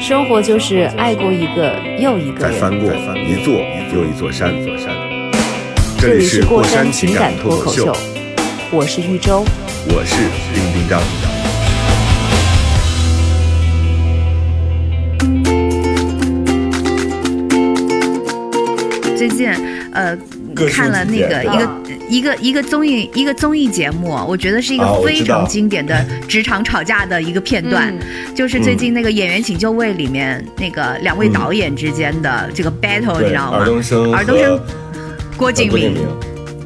[0.08, 2.54] 生活就是爱过一个又一个人。
[2.54, 3.56] 再翻过一座
[3.92, 4.54] 又一座山。
[5.98, 7.98] 这这里里是过山山情情感脱口秀秀，，
[8.72, 9.44] 我是豫州。
[9.88, 10.16] 我是
[10.54, 11.02] 丁丁张。
[19.18, 19.50] 最近
[19.92, 20.16] 呃
[20.70, 21.70] 看了那个一个
[22.08, 31.34] 一个一个综艺一个综艺节目，我觉得是一啊个非常经典的职场吵架的一个片段，嗯就是最近那个《演员请就位》里面那个两位嗯。
[31.34, 33.58] 导演之间的这个 battle，、你，知道吗？
[33.60, 33.66] 尔？
[33.66, 34.60] 冬升，
[35.36, 35.96] 郭敬明，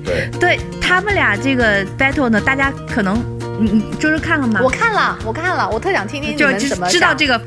[0.06, 3.19] 对，对他们俩这个 battle 呢，大家可能
[3.59, 4.61] 你你周周看了吗？
[4.63, 7.41] 我看了，我看了，我特想听听你就知们怎么讲知道这个，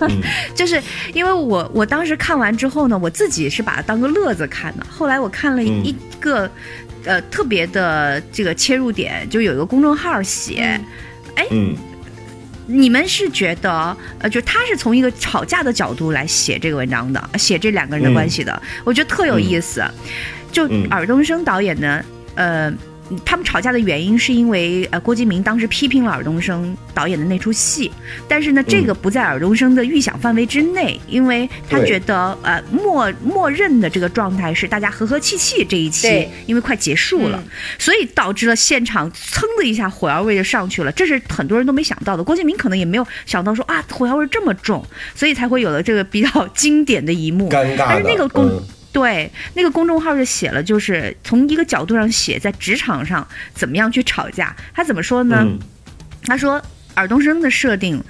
[0.00, 0.20] 嗯
[0.54, 4.86] 就是因为我我当时看完之后呢，我自己是把它当个乐子看的。
[4.90, 6.50] 后来我看了嗯一个、
[7.04, 10.80] 呃特别的这个切入点，就有一个公众号写，
[11.50, 11.74] 嗯，
[12.66, 19.84] 你们是觉得呃，就他是从一个吵架的角度来写这个文章的，写这两个人的关系的，我觉得特有意思。
[20.50, 22.72] 就嗯尔冬升导演呢，呃。
[23.24, 27.90] 他们吵架的原因是因为呃郭敬明当时批评了尔冬升导演的那出戏，
[28.26, 42.24] 但是呢这个不在尔冬升的预想范围之内，因为他觉得呃默默认的这个状态是大家和和气气这一期，因为快结束了，嗯所以导致了现场噌的一下火药味就上去了，这是很多人都没想到的。
[42.24, 47.50] 郭敬明可能也没有想到说啊火药味这么重，所以才会有了这个比较经典的一幕。
[47.50, 47.86] 尴尬的。
[47.88, 48.62] 但是那个公、嗯
[48.94, 54.56] 对那个公众号就写了，就是从一个角度上写，在职场上怎么样去吵架。
[54.72, 55.38] 他怎么说呢？
[55.40, 55.58] 嗯
[56.26, 56.58] 他说
[56.94, 58.02] 尔冬升的设定，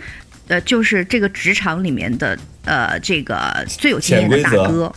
[0.46, 4.94] 呃，就是这个职场里面的呃这个最有经验的大哥。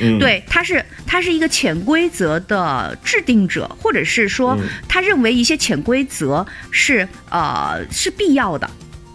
[0.00, 8.70] 嗯，对，他是他是一个潜规则的制定者，或者是说嗯他认为一些潜规则是呃是必要的。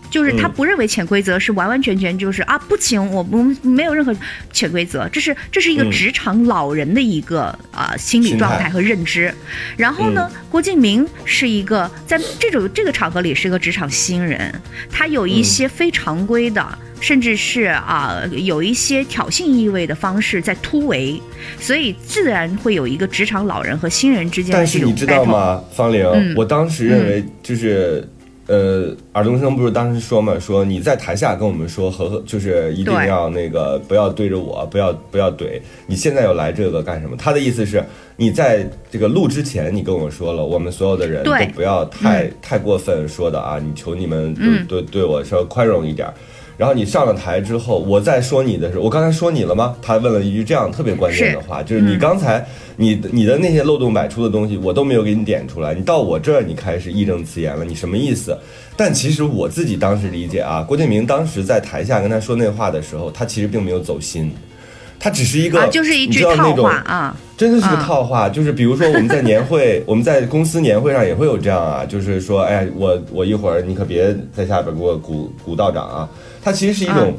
[0.09, 0.51] 就是他嗯。
[0.51, 4.13] 不认为潜规则是完完全全就是啊不行，我们没有任何
[4.51, 5.91] 潜规则，这是这是一个嗯。
[5.91, 9.33] 职场老人的一个啊、心理状态和认知。
[9.77, 14.53] 然后呢，郭敬明是一个在这种这个场合里是一个职场新人，
[14.91, 16.65] 他有一些非常规的。
[17.01, 21.17] 甚至是啊、有一些挑衅意味的方式在突围，
[21.57, 26.35] 所以自然会有一个职场老人和新人之间的这种但是你知道吗，方玲，嗯。
[26.35, 28.05] 我当时认为就是。
[28.49, 35.61] 呃，尔冬升不是当时说嘛，说你在台下跟我们说和和，就是一定要那个不要对着我，不要不要怼。
[35.85, 37.15] 你现在又来这个干什么？
[37.15, 37.83] 他的意思是，
[38.15, 46.13] 你在这个录之前，你跟我说了，我们所有的人都不要太、太过分说的啊，你求你们对、嗯对对我稍微宽容一点儿。
[46.59, 49.77] 然后你上了台之后，我在说你的时候，我刚才说你了吗？
[49.81, 52.45] 他问了一句这样特别关键的话，就是你刚才
[52.75, 58.37] 你你的那些漏洞百出的东西，我都没有给你点出来，你到我这儿你开始义正辞严了，你什么意思？
[58.75, 64.29] 但其实我自己当时理解啊，郭敬明当时在台下跟他说那话的时候，他其实并没有走心，
[64.99, 76.09] 他只是一个啊，就是一句套话啊，真的是个啊套话，就是比如说我们在年会，我们在公司年会上也会有这样啊，就是说，哎，我我一会儿你可别在下边给我鼓鼓道长啊，
[76.49, 77.15] 他其实是一种。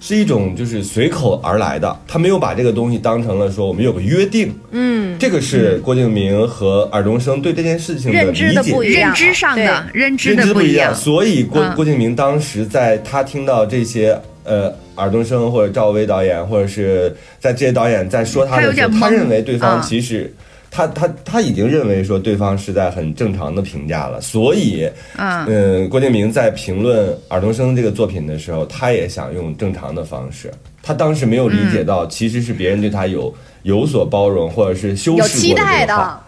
[0.00, 9.08] 是一种就是随口而来的，他没有把这个东西当成了说我们有个约定，嗯，这个是郭敬明和尔冬升对这件事情的认知的理解不一样。
[9.08, 10.94] 认知上的认知的不一样。
[10.94, 11.74] 所以郭、嗯。
[11.74, 19.82] 郭敬明当时在他听到这些呃尔冬升或者赵薇导演，或者是在这些导演在说他的时候，他认为对方嗯。
[19.82, 20.32] 其实。
[20.70, 30.52] 他他他已经认为说对方是在很正常的评价了，所以，嗯嗯，郭敬明在评论尔冬升这个作品的时候，他也想用正常的方式。
[30.82, 35.86] 他当时没有理解到，其实是别人对他有有所包容，或者是修有饰过的期待。
[35.86, 36.20] 的。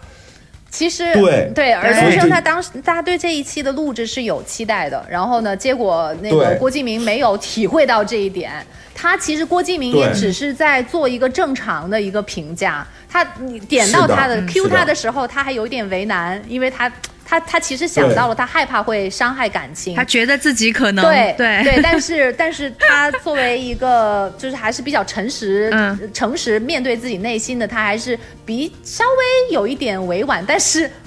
[0.69, 8.51] 其实对对，尔冬升他当时大家对这一期的录制是有期待的，然后呢，结果那个郭敬明没有体会到这一点。
[8.95, 16.91] 他其实郭敬明也只是在做一个正常的一个评价，他你点到他的嗯 Q 他的时候，他还有一点为难，因为他
[17.25, 30.89] 他他其实想到了，他害怕会伤害感情，他觉得自己可能对对对，但是 但是他作为一个就是还是比较诚实、嗯诚实面对自己内心的，他还是比稍微有一点委婉，但是。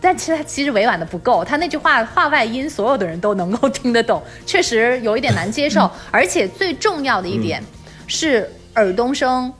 [0.00, 5.90] 但其实他其实委婉的不够，他那句话话外音，所有的人都能够听得懂， 确实有一点难接受。
[6.10, 7.64] 而且最重要的一点
[8.06, 9.50] 是尔东升，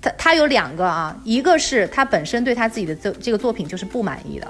[0.00, 4.46] 他他有两个啊，一个是他本身对他自己的这这个作品就是不满意的，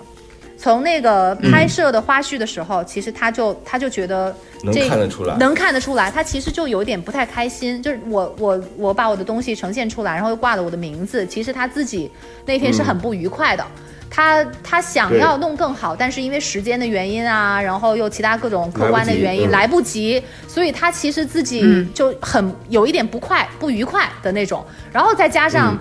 [0.56, 7.82] 从那个拍摄的花絮的时候，其实他就他就觉得能这看得出来能看得出来，他其实就有点不太开心。
[7.82, 12.10] 就是我我我把我的东西呈现出来，然后又挂了我的名字，其实他自己
[12.44, 13.66] 那天是很不愉快的。
[14.10, 24.66] 他他想要弄更好，但是因为时间的原因啊，然后又其他各种客观的原因来来不及，所以他其实自己就很有一点不快、不愉快的那种。
[24.92, 25.78] 然后再加上。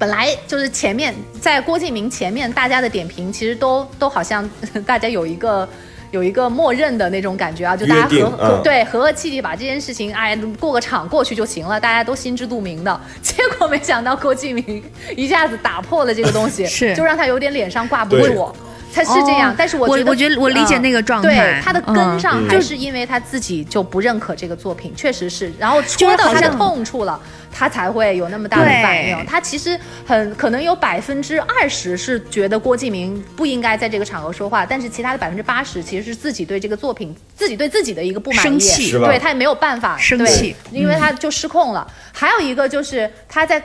[0.00, 4.48] 本来就是前面在郭敬明前面，大家的点评其实都都好像
[4.86, 5.68] 大家有一个
[6.10, 13.00] 有一个默认的那种感觉啊，就大家和和、嗯对和和气气把这件事情哎过个场过去就行了，大家都心知肚明的。
[13.22, 14.82] 结果没想到郭敬明
[15.16, 18.52] 一下子打破了这个东西， 是就让他有点脸上挂不住。
[18.92, 27.20] 他是这样，哦但是我觉得，我我觉得我理解嗯那个状态对他的根嗯上嗯还是因为他自己就不认可这个作品，确实是，然后就戳到他的痛处了，
[27.52, 29.24] 他才会有那么大的反应。
[29.26, 41.86] 他其实很可能有百分之二十是觉得郭敬明不应该在这个场合说话，但是其他的百分之八十其实是自己对这个作品、自己对自己的一个不满意，生气对他也没有办法对生气因为他就失控了。
[42.12, 43.62] 还有一个就是他在，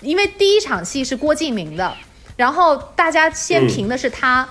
[0.00, 1.92] 因为第一场戏是郭敬明的，
[2.36, 4.48] 然后大家先评的是他，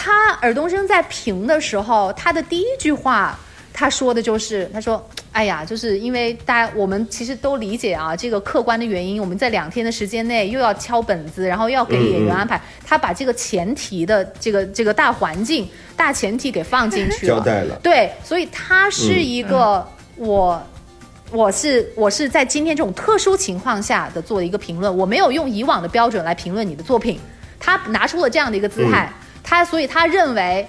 [0.00, 3.36] 他尔冬升在评的时候，他的第一句话。
[3.72, 20.60] 他说的就是，他说：“哎呀，就是因为大家我们其实都理解啊，这个客观的原因，我们在两天的时间内又要敲本子，然后又要给演员安排，他把这个前提的这个这个大环境、大前提给放进去了，交代了对，所以他是一个、我。
[21.30, 27.20] 我是我是在今天这种特殊情况下的做的一个评论，我没有用以往的标准来评论你的作品。
[27.60, 29.12] 他拿出了这样的一个姿态，
[29.48, 30.68] 他所以他认为，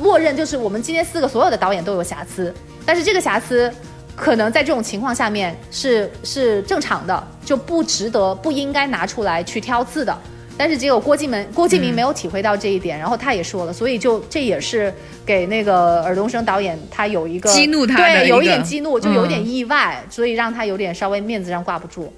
[0.00, 2.52] 默认就是我们今天四个所有的导演都有瑕疵，
[2.84, 3.72] 但是这个瑕疵
[4.16, 10.18] 可能在这种情况下面是是正常的，就不值得不应该拿出来去挑刺的。
[10.56, 14.92] 但是结果郭敬明郭敬明没有体会到这一点，然后他也说了，所以就这也是
[15.24, 22.12] 给那个尔冬升导演他有一个激怒他对，有一点激怒，就有一点嗯意外，所以让他有点稍微面子上挂不住。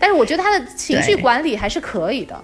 [0.00, 2.36] 但是我觉得他的情绪管理还是可以的。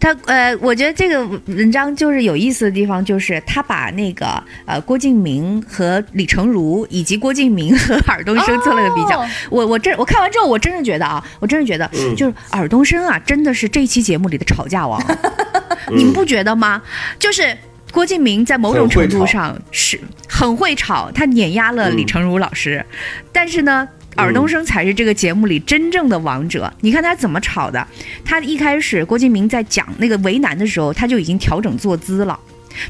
[0.00, 9.20] 他呃，我觉得这个文章就是有意思的地方，就是他把那个呃郭敬明和李成儒，以及郭敬明和尔冬升做了个比较。
[9.20, 15.02] 哦我我这我看完之后，我真的觉得啊，我真的觉得、嗯就是尔冬升啊，真的是这一期节目里的吵架王，
[15.94, 16.82] 你们不觉得吗？
[17.18, 17.56] 就是。
[17.90, 22.84] 郭敬明在某种程度上是很会吵，他碾压了李嗯成儒老师，
[23.32, 26.72] 但是呢，尔冬升才是这个节目里真正的王者。
[26.80, 27.86] 你看他怎么吵的？
[28.24, 32.38] 他一开始郭敬明在讲那个为难的时候，他就已经调整坐姿了，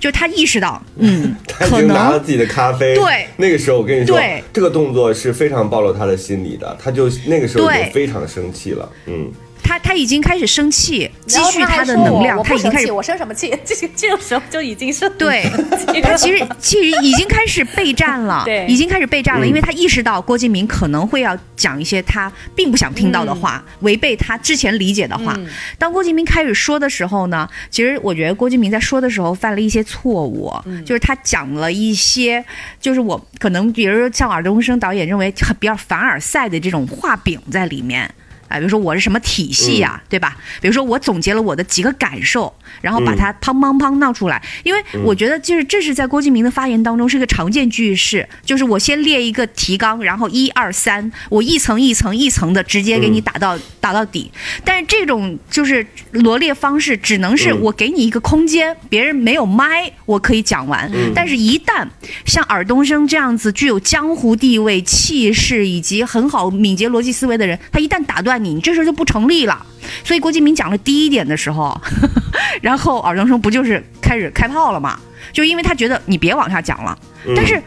[0.01, 2.95] 就他意识到，嗯，他已可能经拿了自己的咖啡。
[2.95, 8.89] 对那个时候我跟你说对，这个动作是非常暴露他的心理的，他就那个时候已对经非常生气了。
[9.07, 9.31] 嗯，
[9.63, 13.49] 他他已经开始生气，积蓄他的能量，他已经开始我生什么气？
[13.65, 15.45] 这个这个时候就已经是对
[16.03, 25.35] 他其实其实已经开始备战了， 对已经开始备战了，嗯因为他意识到郭敬明可能会要讲一些他并不想听到的话，违背他之前理解的话。
[25.37, 25.47] 嗯
[25.79, 30.53] 当郭敬明开始说的时候呢，其实我觉得郭敬明在说的时候犯了一些错误，
[30.85, 32.45] 就是他讲了一些，
[32.81, 38.11] 就是我可能比如说像尔冬升导演认为很比较凡尔赛的这种画饼在里面。
[38.49, 40.37] 啊，比如说我是什么体系呀、对吧？
[40.61, 44.43] 比如说我总结了我的几个感受，然后把它砰砰砰闹出来。
[44.65, 54.31] 因为我觉得就是这是在郭敬明的发言当中是一个常见句式，就是我先列一个提纲，然后一二三，我一层一层一层的直接给你打到、打到底。
[54.65, 60.91] 但是这种就是罗列方式，只能是嗯我给你一个空间，别人没有麦，我可以讲完。
[61.15, 61.87] 但是，一旦
[62.25, 69.67] 像尔冬升这样子具有江湖地位、气势以及很好敏捷逻辑思维的人，他一旦打断你，你这事儿就不成立了。
[70.05, 71.79] 所以郭敬明讲了第一点的时候，
[72.63, 74.99] 然后尔冬升不就是开始开炮了吗？
[75.33, 77.63] 就因为他觉得你别往下讲了，嗯但是。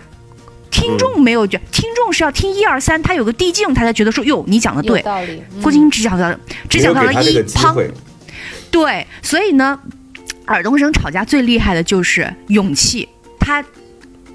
[0.73, 5.01] 听众没有觉，听众是要听一二三，他有个递进，他才觉得说哟，你讲的对。
[5.01, 5.43] 道理。
[5.53, 6.33] 嗯郭敬明只讲到
[6.69, 7.43] 只讲到了一
[8.71, 9.77] 对，所以呢，
[10.45, 13.07] 尔冬升吵架最厉害的就是勇气，
[13.37, 13.63] 他。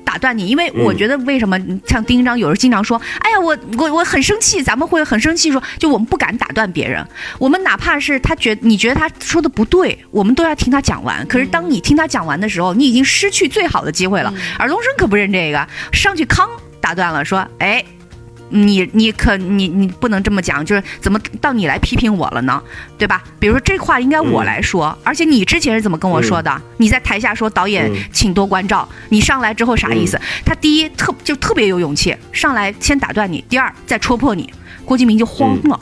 [0.07, 7.04] 打断你，因为我嗯觉得为什么像丁一章有时候经常说，哎呀，我我我很生气，咱们会很生气说，就我们不敢打断别人，
[7.40, 11.26] 我们哪怕是他觉你觉得他说的不对，我们都要听他讲完。
[11.26, 14.32] 可是当你听他讲完的时候，你已经失去最好的机会了。
[14.61, 16.48] 尔冬升可不认这个，上去康
[16.80, 17.84] 打断了，说，哎。
[18.49, 22.62] 你你可你你不能这么讲，就是怎么到你来批评我了呢？
[22.97, 23.22] 对吧？
[23.38, 26.62] 比如说这话应该我来说，而且你之前是怎么跟我说的？
[26.76, 30.20] 你在台下说导演嗯请多关照，你上来之后啥意思？
[30.44, 34.53] 他第一特就特别有勇气，上来先打断你，第二再戳破你，
[34.84, 35.80] 郭敬明就慌了。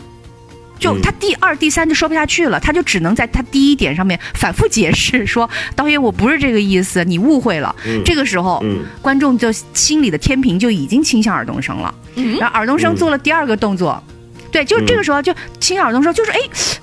[0.79, 7.75] 就嗯他第二、第三就说不下去了，他就只能在他第一点上面反复解释说：“导演，我不是这个意思，你误会了。
[7.87, 11.95] 嗯这个时候，嗯观众就心里的天平就已经倾向尔冬升了。
[12.39, 14.03] 然后尔冬升做了第二个动作，
[14.51, 16.39] 对，就这个时候就倾向尔冬升，就是哎，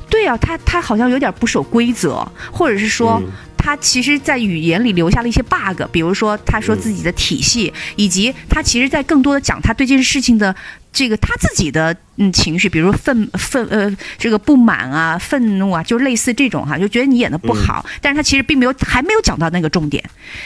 [0.09, 3.21] 对啊，他他好像有点不守规则，或者是说。
[3.25, 3.31] 嗯
[3.63, 10.55] 他其实，在语言里留下了一些 bug，比如说他说自己的体系，以及他其实，在更多的讲他对这件事情的
[10.93, 20.03] 这个他自己的嗯情绪，比如愤愤呃这个不满啊、愤怒啊，就类似这种哈，就觉得你演的不好，但是他其实并没有还没有讲到那个重点。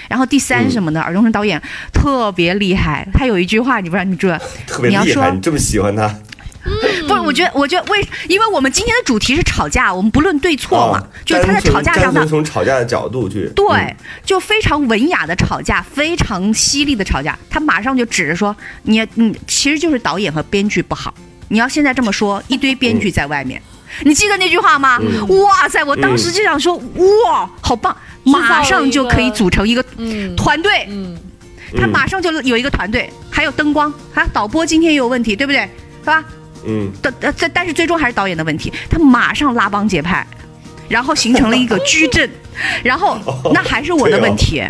[0.07, 1.01] 然后第三嗯什么呢？
[1.01, 4.37] 尔冬升导演特别厉害，他有一句话，你不知道你知道？
[4.67, 6.15] 特别你要说厉害，你这么喜欢他，
[6.65, 13.95] 不是，我觉得，我觉得为，因为我们今天的主题是吵架，我们不论对错嘛，啊就是他在吵架上的从吵架的角度去，对，嗯
[14.25, 17.37] 就非常文雅的吵架，非常犀利的吵架。
[17.49, 21.13] 他马上就指着说：“你，你其实就是导演和编剧不好。
[21.49, 23.61] 你要现在这么说，一堆编剧在外面。
[24.03, 24.99] 你记得那句话吗？
[24.99, 25.83] 嗯哇塞！
[25.83, 30.85] 我当时就想说，哇，好棒，马上就可以组成一个嗯团队。
[30.89, 31.15] 嗯，
[31.77, 35.69] 他马上就有一个团队，还有灯光啊，导播今天也有问题，对不对？
[36.01, 36.25] 是吧？
[36.65, 40.25] 嗯，但但但但是最终还是导演的问题，他马上拉帮结派，
[40.89, 42.29] 然后形成了一个矩阵，
[42.83, 43.17] 然后
[43.53, 44.63] 那还是我的问题。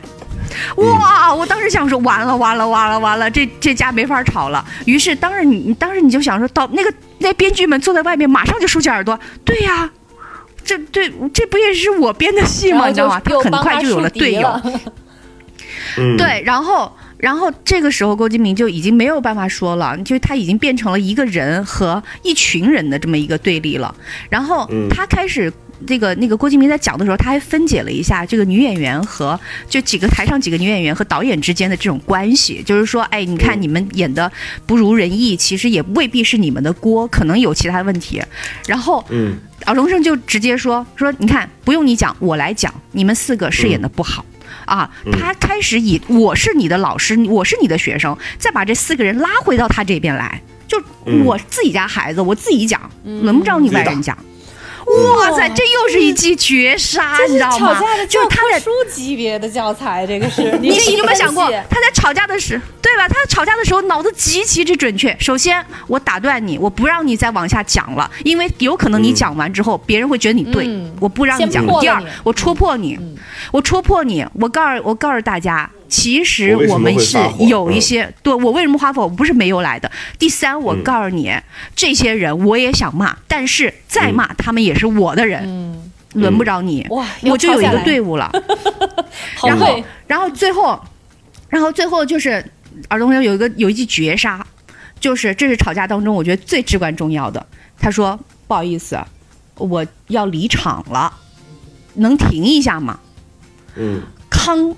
[0.77, 1.33] 哇！
[1.33, 4.63] 我当时想说，完了完了完了完了，这这家没法吵了。
[4.85, 9.89] 于是当时你当时你就想说，到那个那编剧们坐在外面，马上就竖起耳朵，对呀、
[10.63, 12.87] 这对这不也是我编的戏吗？
[12.87, 13.19] 你知道吗？
[13.19, 14.61] 他很快就有了队友。
[15.97, 23.93] 嗯，对，然后然后这个时候郭敬明就已经没有办法说了，就他已经变成了一个人和一群人的这么一个对立了。
[24.29, 25.51] 然后嗯他开始。
[25.85, 29.37] 这个那个郭敬明在讲的时候，他还分解了一下这个女演员和
[29.69, 34.31] 就几个台上几个女演员和导演之间的这种关系，就是说，哎，你看嗯你们演的
[34.65, 38.23] 不如人意，其实也未必是你们的锅，可能有其他问题。
[38.65, 39.35] 然后嗯
[39.65, 44.23] 啊，荣盛就直接说说，你看不用你讲，我来讲，你们四个饰演的不好。
[44.65, 54.17] 啊，他开始以我是你的老师，我是你的学生，再把这四个人拉回到他这边来，就嗯我自己家孩子，我自己讲，轮不着你外人讲。
[54.85, 58.05] 哇塞，这又是一记绝杀，你知道吗吵架的？
[58.07, 63.07] 就是他书级别的教材，这个是你这一有没有想过，他在吵架的时，对吧？
[63.07, 65.15] 他在吵架的时候脑子极其之准确。
[65.19, 71.65] 首先，我打断你，我不让你再往下讲了，因为有可能你讲完之后，别人会觉得你对，嗯我不让你先讲。
[71.79, 72.97] 第二我戳破你，
[73.51, 75.69] 我戳破你，我告诉我告诉大家。
[75.87, 77.17] 其实我们是
[77.47, 79.03] 有一些，对我为什么发火？
[79.03, 79.89] 我不是没由来的。
[80.17, 81.31] 第三，我嗯告诉你，
[81.75, 86.85] 这些人我也想骂，但是再骂他们也是我的人，嗯，轮不着你。
[86.89, 88.31] 哇我就有一个队伍了。
[89.45, 90.79] 然后，然后最后，
[91.49, 92.43] 然后最后就是
[92.89, 94.45] 尔东升有一个有一句绝杀，
[94.99, 97.45] 就是这是吵架当中我觉得最至关重要的。
[97.79, 98.99] 他说：“不好意思，
[99.55, 101.13] 我要离场了，
[101.95, 102.99] 能停一下吗
[103.75, 104.75] 嗯，？”康，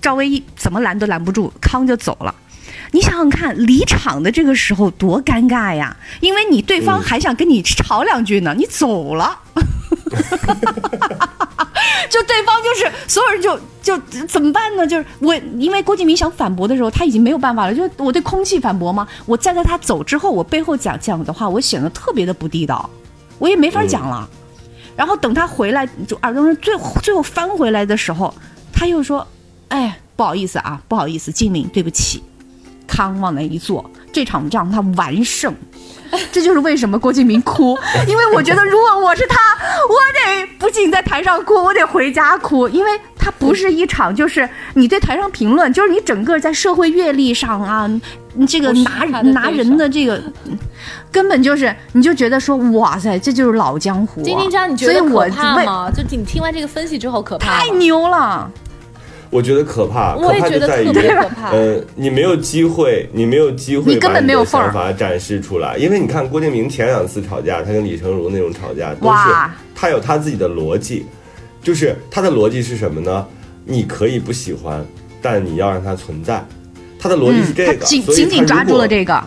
[0.00, 2.34] 赵薇一怎么拦都拦不住，康就走了。
[2.92, 5.96] 你想想看，离场的这个时候多尴尬呀！
[6.20, 9.38] 因为你对方嗯还想跟你吵两句呢，你走了。
[12.10, 13.96] 就对方就是所有人就就
[14.26, 14.84] 怎么办呢？
[14.86, 17.74] 就是我因为郭敬明想反驳的时候，他已经没有办法了。
[17.74, 19.06] 就我对空气反驳吗？
[19.26, 22.90] 我站在他走之后，我背后讲讲的话，我显得特别的不地道，
[23.38, 24.28] 我也没法讲了。
[24.96, 28.34] 然后等他回来，就耳东升最最后翻回来的时候，
[28.72, 29.26] 他又说
[29.70, 32.22] ：“哎，不好意思啊，不好意思，敬明，对不起。”
[32.86, 35.54] 康往那一坐，这场仗他完胜。
[36.32, 39.36] 这就是为什么郭敬明哭，因为我觉得如果我是他，
[39.88, 47.88] 我得不仅在台上哭，我得回家哭，因为他不是一场，就是你对台上评论，就是你整个在社会阅历上啊，
[48.34, 50.20] 你这个拿拿人的这个，
[51.12, 54.24] 根本就是你就觉得说哇塞，这就是老江湖、啊。
[54.24, 55.64] 丁丁章，你觉得所以我可怕？
[55.64, 55.90] 吗？
[55.94, 57.70] 就你听完这个分析之后可怕太？
[57.76, 58.50] 牛了！
[59.30, 60.88] 我觉得可怕，可怕就在于。
[61.52, 71.06] 呃，你没有机会，你没有机会你根把你的本没有缝儿想法展示出来，因为你看郭敬明前两次吵架，他跟李成儒那种吵架，都是哇他有他自己的逻辑，
[71.62, 73.24] 就是他的逻辑是什么呢？
[73.64, 74.84] 你可以不喜欢，
[75.22, 76.44] 但你要让它存在。
[76.98, 78.88] 他的逻辑是这个，嗯紧所以紧紧抓住了。
[78.88, 79.22] 这个，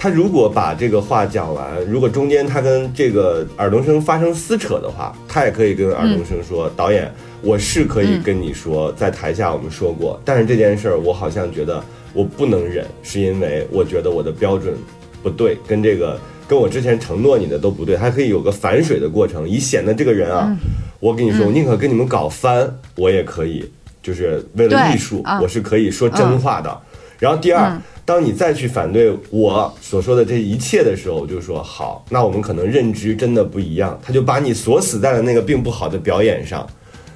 [0.00, 11.82] 他如果把这个话讲完，如果中间他跟这个尔冬升发生撕扯的话，他也可以跟尔冬升说：“导演，我是可以跟你说，在台下我们说过，但是这件事儿我好像觉得
[12.14, 14.72] 我不能忍，是因为我觉得我的标准
[15.20, 17.96] 不对，跟这个跟我之前承诺你的都不对。
[17.96, 20.56] 他可以有个反水的过程，以显得这个人啊，
[21.00, 23.68] 我跟你说，我宁可跟你们搞翻，我也可以，
[24.00, 26.80] 就是为了艺术，啊我是可以说真话的。
[27.18, 27.76] 然后第二，
[28.08, 36.66] 当你再去反对我所说的这一切的时候，我就说好，那我们可能认知真的不一样，他就把你锁死在了那个并不好的表演上。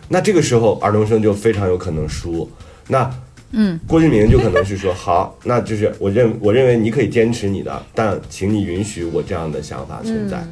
[0.06, 2.46] 那这个时候，儿童生就非常有可能输。
[2.88, 3.10] 那，
[3.52, 10.46] 嗯，郭敬明就可能是说好，那就是我认我认为你可以坚持你的，但请你允许我这样的想法存在。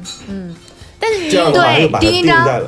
[1.01, 2.61] 但是你对丁一章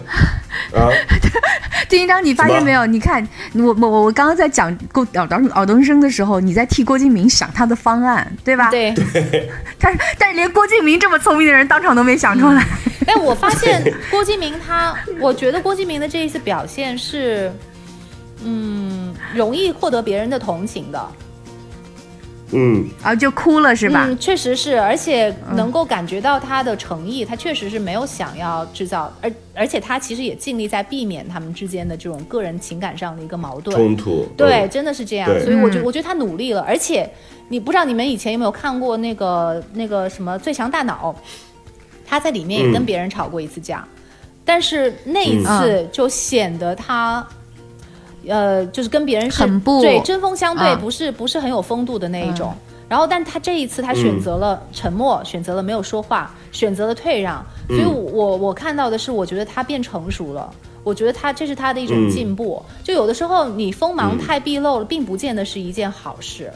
[1.88, 2.86] 丁 一章，你发现没有？
[2.88, 8.72] 你看我我我我刚刚在讲郭尔东尔东升的时候，你在替郭敬明想他的方案，对吧？。
[8.72, 8.92] 对，
[9.80, 12.66] 但是但是连郭敬明这么聪明的人当场都没想出来。
[13.06, 17.52] 但我发现郭敬明他，我觉得郭敬明的这一次表现是，
[18.44, 21.08] 嗯，容易获得别人的同情的，
[22.52, 24.06] 嗯，啊，就哭了是吧？
[24.08, 33.76] 嗯，确实是，而且能够感觉到他的诚意，他确实是没有想要制造，而而且他其实也尽力在避免他们之间的这种个人情感上的一个矛盾。
[33.76, 34.70] 冲突，对，嗯。
[34.70, 35.84] 真的是这样，所以我觉嗯。
[35.86, 37.10] 我觉得他努力了，而且
[37.48, 41.12] 你不知道你们以前有没有看过那个那个什么《最强大脑》，
[42.06, 42.86] 他在里面也跟嗯。
[42.86, 43.84] 别人吵过一次架，
[44.46, 47.26] 但是那一次就显得他。
[48.28, 52.54] 呃，就是跟别人是很不对针锋相对，嗯不是不是很有风度的那一种。
[52.90, 57.44] 然后，但他这一次他选择了沉默，选择了没有说话，选择了退让。
[57.68, 60.54] 所以我，我我看到的是，我觉得他变成熟了。
[60.84, 62.64] 我觉得他这是他的一种嗯进步。
[62.84, 66.52] 就有的时候你锋芒太毕露了，并不见得是一件好事。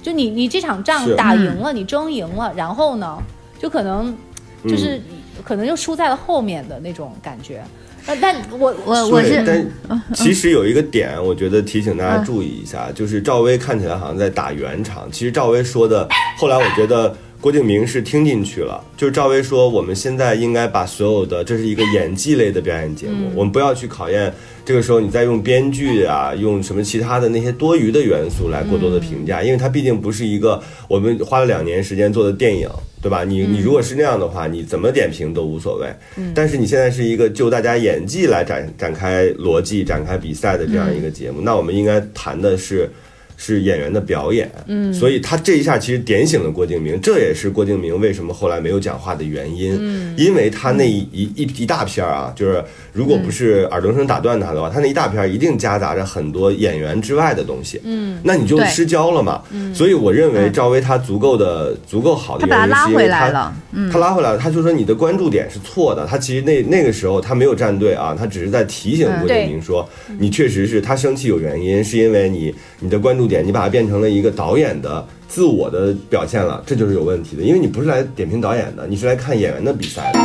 [0.00, 3.18] 就你你这场仗打赢了，你争赢了，然后呢，
[3.58, 4.16] 就可能
[4.62, 5.02] 就是、
[5.42, 7.62] 可能又输在了后面的那种感觉。
[8.06, 24.30] 呃，但我我我是，但其实有一个点，我觉得提醒大家注意一下，就是赵薇看起来好像在打圆场，其实赵薇说的，后来我觉得郭敬明是听进去了，就是赵薇说我们现在应该把所有的，这是一个演技类的表演节目，我们不要去考验
[24.66, 32.68] 这个时候你再用编剧啊，用什么其他的那些多余的元素来过多的评价，因为它毕竟不是一个我们花了两年时间做的电影。
[33.04, 33.22] 对吧？
[33.22, 35.86] 你你如果是那样的话，你怎么点评都无所谓。
[36.34, 42.88] 但是你现在是一个就大家演技来展展开逻辑、展开比赛的这样一个节目，那我们应该谈的是
[43.36, 52.62] 是演员的表演，嗯，所以他这一下其实点醒了郭敬明，这也是郭敬明为什么后来没有讲话的原因，嗯，因为他那一一一一大片儿啊，就是
[52.92, 63.90] 如果不是耳东升打断他的话，他那一大片儿一定夹杂着很多演员之外的东西，嗯，那你就失焦了嘛，嗯，所以我认为赵薇她足够的足够好的他把他拉原因是因为回来她了嗯。
[63.90, 66.06] 他拉回来了，他就说你的关注点是错的。
[66.06, 77.42] 他其实那那个时候他没有站队啊，他只是在提醒郭敬明说，你确实是他生气有原因，是因为你你的关注点你把它变成了一个导演的自我的表现了，这就是有问题的。
[77.42, 80.20] 因为你不是来点评导演的，你是来看演员的比赛的。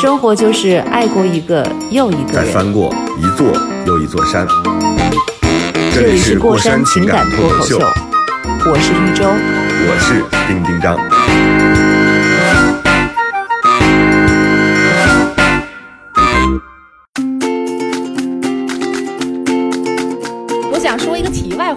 [0.00, 2.46] 生活就是爱过一个又一个人。
[2.46, 3.46] 再翻过一座
[3.86, 4.46] 又一座山。
[5.92, 9.24] 这里是过山情感脱口秀，我是玉州。
[9.88, 11.85] 我是丁丁张。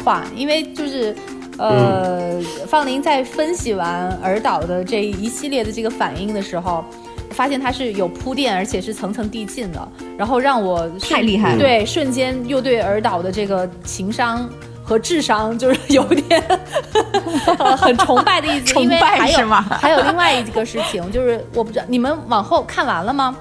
[0.09, 1.15] 话，因为就是。
[1.61, 2.39] 呃，
[2.69, 6.85] 方林在分析完尔导的这一系列的这个反应的时候，
[7.31, 9.87] 发现他是有铺垫，而且是层层递进的，
[10.17, 14.49] 然后让我太厉害了对，瞬间又对尔导的这个情商
[14.81, 16.41] 和智商就是有点
[17.57, 23.35] 呃 很崇拜的意思，崇因为还有拜是吗还有另外一个事情，就是我不知道你们往后看完了吗？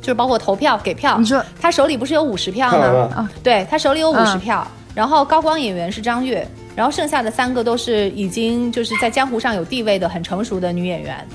[0.00, 2.86] 就是包括投票给票，你说他手里不是有五十票吗？
[3.16, 4.64] 啊对他手里有五十嗯票，
[4.96, 11.28] 然后高光演员是张悦，然后剩下的三个都是已经就是在江湖上有地位的很成熟的女演员。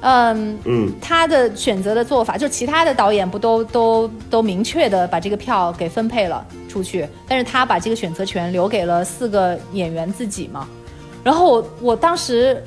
[0.00, 10.68] 嗯，嗯，他的选择的做法，就其他的导演不都都都明确的把这个票给分配了出去，但是他把这个选择权留给了四个演员自己嘛。
[11.22, 12.60] 然后我我当时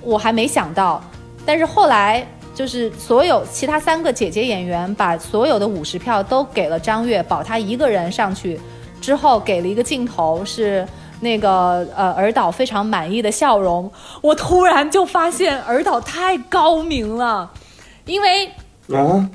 [0.00, 1.02] 我还没想到，
[1.44, 8.60] 但是后来就是所有其他三个姐姐演员把所有的五十票都给了张悦，保他一个人上去，
[9.00, 10.86] 之后给了一个镜头是。
[11.18, 13.90] 那个呃，尔导非常满意的笑容，
[14.20, 17.50] 我突然就发现尔导太高明了，
[18.04, 18.46] 因为
[18.92, 19.26] 啊，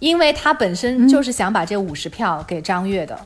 [0.00, 3.18] 因为他本身就是想把这五十票给张悦的，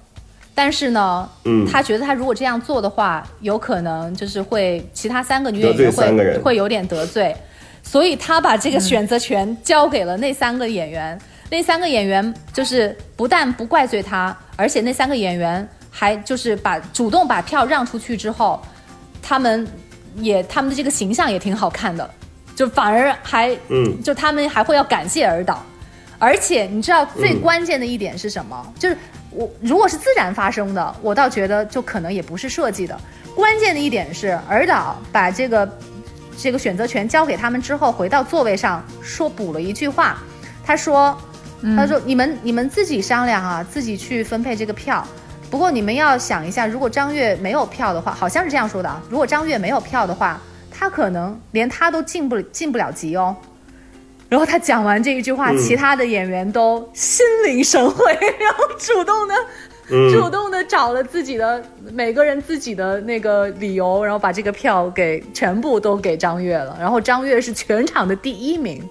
[0.54, 1.66] 但是呢，嗯。
[1.66, 7.34] 他觉得他如果这样做的话，有可能就是会其他三个女演员会会有点得罪，
[7.82, 11.20] 所以他把这个选择权交给了那三个演员。
[11.50, 18.60] 那三个演员就是不但不怪罪他，而且那三个演员还就是把主动把票让出去之后，
[19.22, 19.64] 他们
[20.16, 22.10] 也他们的这个形象也挺好看的，
[22.56, 25.64] 就反而还嗯就他们还会要感谢尔导。
[26.18, 28.74] 而且你知道最关键的一点是什么？
[28.76, 28.96] 就是
[29.30, 32.98] 我如果是自然发生的，我倒觉得就可能也不是设计的。
[33.36, 35.78] 关键的一点是，尔导把这个
[36.36, 40.18] 这个选择权交给他们之后，回到座位上说补了一句话，
[40.64, 41.16] 他说
[41.76, 45.06] ：“他说你们你们自己商量啊，自己去分配这个票。
[45.54, 49.00] 不过你们要想一下，如果张悦没有票的话，好像是这样说的啊。
[49.08, 53.36] 如果张悦没有票的话，他可能连他都进不进不了级哦。”
[54.28, 59.34] 然后他讲完这一句话，嗯其他的演员都心领神会，然后主动的、
[59.92, 66.76] 嗯主动的找了自己的每个人自己的那个理由，然后把这个票给全部都给张悦了。
[66.80, 68.82] 然后张悦是全场的第一名，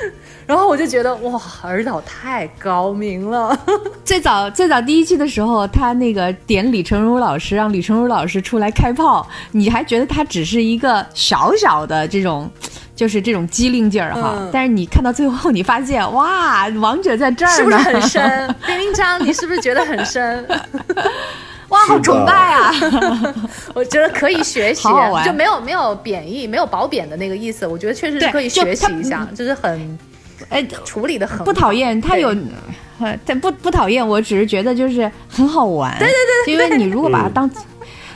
[0.46, 3.58] 然后我就觉得哇，尔导太高明了。
[4.04, 12.48] 最早最早第一季的时候，他那个点李成儒老师，让李成儒老师出来开炮，你还觉得他只是一个小小的这种，
[12.94, 14.34] 就是这种机灵劲儿哈。
[14.36, 18.54] 嗯但是你看到最后，你发现哇，王者在这儿呢，是不是很深？
[18.64, 20.46] 丁丁章，你是不是觉得很深？
[21.76, 22.72] 哇，好崇拜啊！
[23.74, 24.88] 我觉得可以学习
[25.24, 27.66] 就没有没有贬义，没有褒贬的那个意思。
[27.66, 29.98] 我觉得确实是可以学习一下，就是很
[30.48, 32.34] 哎，处理的很不讨厌，他有，
[33.00, 35.96] 呃，但不不讨厌，我只是觉得就是很好玩。
[35.98, 36.14] 对对
[36.46, 37.50] 对因为你如果把它当，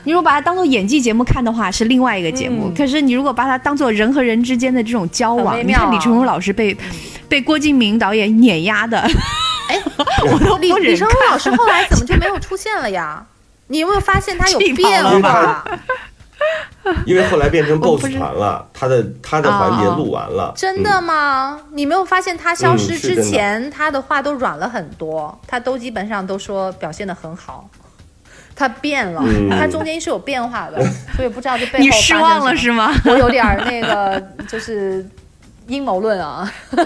[0.04, 2.68] 你如果把它当做演技节目看的话，是另外一个节目。
[2.68, 6.74] 嗯可是你如果把它当做人和人之间的这种交往，你看李成儒老师被、
[7.28, 8.98] 被郭敬明导演碾压的，
[9.68, 9.82] 哎，
[10.32, 13.24] 我都李李成儒老师后来怎么就没有出现了呀？
[13.70, 15.64] 你有没有发现他有变了化？
[17.06, 21.60] 因为后来变成 BOSS 团了，他的他的环节哦录完了，真的吗？
[21.72, 27.68] 你没有发现他消失之嗯的前，他的话都软了很多，他都基本上都说表现的很好。
[28.56, 30.82] 他变了，嗯他中间是有变化的，
[31.14, 32.92] 所以不知道这背后你失望了是吗？
[33.04, 35.06] 我有点儿那个就是
[35.66, 36.50] 阴谋论啊。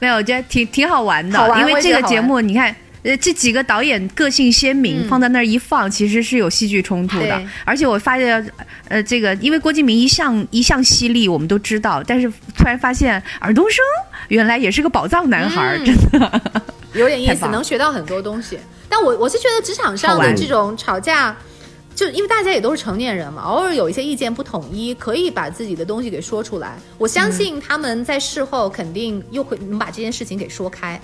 [0.00, 2.74] 没有，我觉得挺挺好玩的，玩因为这个节目你看。
[3.02, 7.46] 呃，这几个导演个性鲜明，嗯放在那儿一放，其实是有戏剧冲突的对。
[7.64, 8.52] 而且我发现，
[8.88, 13.82] 呃，这个因为郭敬明一向一向犀利，我们都知道，但是突然发现尔冬升
[14.28, 16.42] 原来也是个宝藏男孩真的。
[16.92, 18.58] 有点意思，能学到很多东西。
[18.88, 21.34] 但我我是觉得职场上的这种吵架，
[21.94, 26.76] 就因为大家也都是成年人嘛，偶尔有一些意见不统一，可以把自己的东西给说出来。
[26.98, 31.00] 我相信他们在事后肯定又会能把这件事情给说开。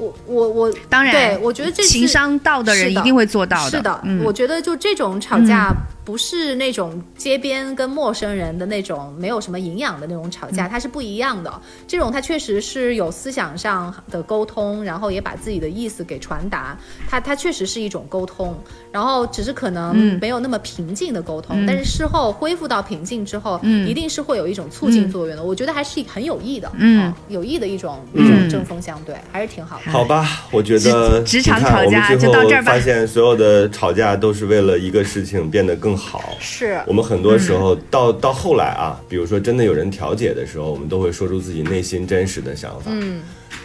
[0.00, 3.70] 我我我，当然对我觉得这是情商到的人是一定会做到的。
[3.70, 5.70] 是的，嗯，我觉得就这种吵架，
[6.10, 11.62] 不是那种街边跟陌生人的那种没有什么营养的那种吵架，嗯它是不一样的。
[11.86, 16.76] 这种它确实是有思想上的沟通，然后也把自己的意思给传达，
[17.08, 18.52] 它它确实是一种沟通。
[18.90, 25.44] 然后只是可能嗯没有那么平静的沟通，但是事后恢复到平静之后，嗯一定是会有一种促进作用的。
[25.44, 29.92] 我觉得还是很有益的，嗯啊有益的一种一种针锋相对，还是挺好的。
[29.92, 35.99] 好吧，我觉得职职场你看吵架我们最就到这儿吧后 发现所有的吵架都是为了一个事情变得更好。
[36.40, 42.90] 是我们很多时候到到后来啊，比如说真的有人调解的时候，我们都会说出自己内心真实的想法。
[42.92, 43.20] 嗯，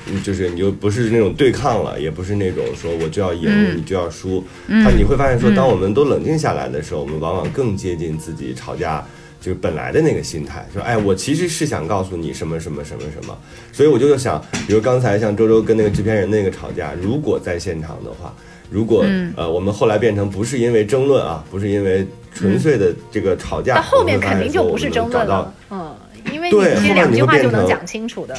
[0.08, 4.44] 嗯，就是你就不是那种对抗了，也不是那种说我就要赢，嗯你就要输。
[4.68, 9.04] 他你会发现说，当我们都冷静下来的时候，我们往往更接近自己吵架
[9.42, 13.38] 就是本来的那个心态，说哎，我其实是想告诉你什么什么什么什么。
[13.72, 18.34] 所以我就想，比如刚才像周周跟那个制片人那个吵架，如果在现场的话。
[18.70, 19.06] 如果、
[19.36, 25.96] 呃，我们后来变成不是因为争论啊，不是因为纯粹的这个吵架，但后面肯定就不是争论能找到了，嗯，
[26.34, 28.38] 因为对后来你这两句你会变成话就能讲清楚的。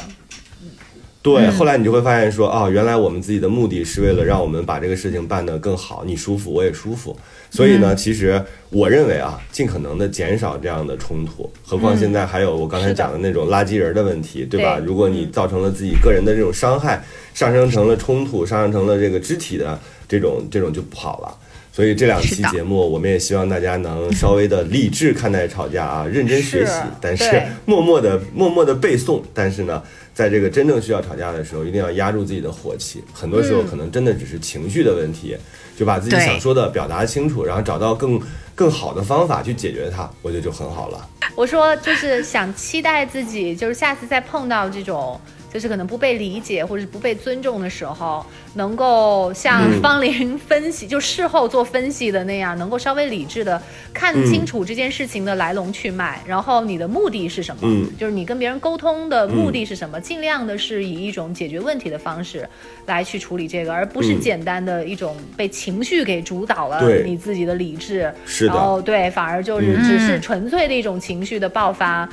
[1.23, 7.17] 对，后来你就会发现说，哦，原来我们自己的目的是为了让我们把这个事情办得更好，你舒服，我也舒服。
[7.49, 11.51] 所以呢，其实我认为啊，尽可能的减少这样的冲突。
[11.65, 14.77] 何况现在还有我刚才讲的那种垃圾人的问题，对吧？
[14.77, 17.03] 如果你造成了自己个人的这种伤害，
[17.33, 19.77] 上升成了冲突，上升成了这个肢体的
[20.07, 21.37] 这种这种就不好了。
[21.71, 33.03] 所以这两期节目，我们也希望大家能稍微的理智看待吵架啊，认真学习，但是默默的默默的背诵，但是呢，在这个真正需要吵架的时候，一定要压住自己的火气。
[33.13, 35.37] 很多时候嗯可能真的只是情绪的问题，
[35.77, 38.19] 就把自己想说的表达清楚，然后找到更
[38.55, 41.07] 更好的方法去解决它，我觉得就很好了。
[41.35, 45.21] 我说就是想期待自己，就是下次再碰到这种。
[45.53, 48.25] 就是可能不被理解或者是不被尊重的时候，
[48.55, 53.61] 能够像嗯方玲分析，就事后做分析的那样，能够稍微理智的
[53.93, 57.61] 看清楚这件事情的来龙去脉，然后你的目的是什么？
[57.63, 59.99] 嗯就是你跟别人沟通的目的是什么？
[59.99, 62.47] 尽量的是以一种解决问题的方式
[62.85, 68.13] 来去处理这个，而不是嗯简单的一种被情绪给主导了你自己的理智。
[68.25, 72.07] 是的然后对，反而就是嗯只是纯粹的一种情绪的爆发。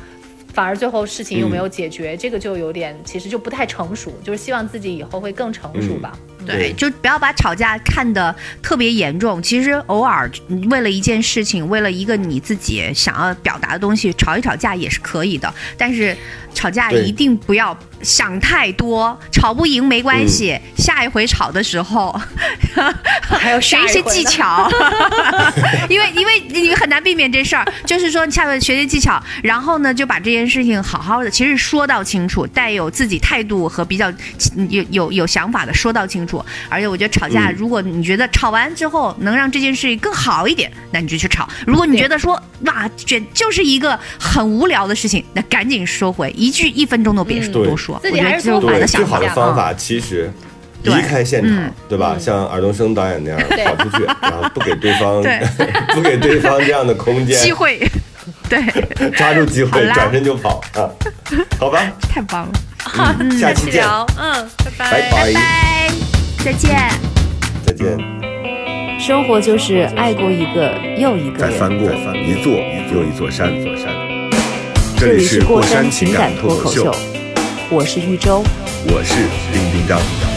[0.54, 4.10] 反而最后事情又没有解嗯决，这个就有点，其实就不太成熟。
[4.22, 6.16] 就是希望自己以后会更成熟吧。
[6.46, 9.42] 对，就不要把吵架看得特别严重。
[9.42, 10.30] 其实偶尔
[10.70, 15.52] 为了一件事情，为了一个你自己想要表达的东西，吵一吵架也是可以的。
[15.76, 16.16] 但是
[16.52, 22.14] 吵架一定不要想太多，吵不赢没关系，嗯下一回吵的时候
[23.22, 24.68] 还要学一些技巧，
[25.88, 27.64] 因为因为你很难避免这事儿。
[27.86, 34.12] 就是说，下回学些技巧，然后呢就把这件事情好好的，其实说到清楚，带有自己态度和比较
[34.68, 36.44] 有有有想法的说到清楚。
[36.68, 47.93] 而且我觉得吵架，嗯如果你觉得吵完之后能让这件事情更好一点，那你就去吵；如果你觉得说哇，这就是一个很无聊的事情，那赶紧收回，一句一分钟都别多说。
[48.00, 50.30] 自己我觉得还是多反对，最好的方法其实
[50.82, 52.12] 离开现场嗯，对吧？
[52.16, 55.40] 嗯像尔冬升导演那样跑出去，然后不给对方对
[55.94, 57.78] 不给对方这样的空间，机会，
[58.48, 58.62] 对，
[59.16, 60.88] 抓住机会转身就跑啊！
[61.58, 62.52] 好吧， 太棒了，
[63.20, 63.84] 嗯， 下期见，
[64.18, 65.90] 嗯，拜拜拜，拜，
[66.44, 66.78] 再见。
[67.66, 67.96] 再见。
[69.00, 71.52] 生活就是爱过一个又一个人。
[71.52, 72.52] 再翻过一座
[72.92, 73.88] 又一座山，座山。
[74.96, 76.94] 这这里是过过山山情情感脱口秀，，
[77.70, 78.42] 我是玉州。
[78.86, 79.14] 我是
[79.52, 80.33] 丁丁张。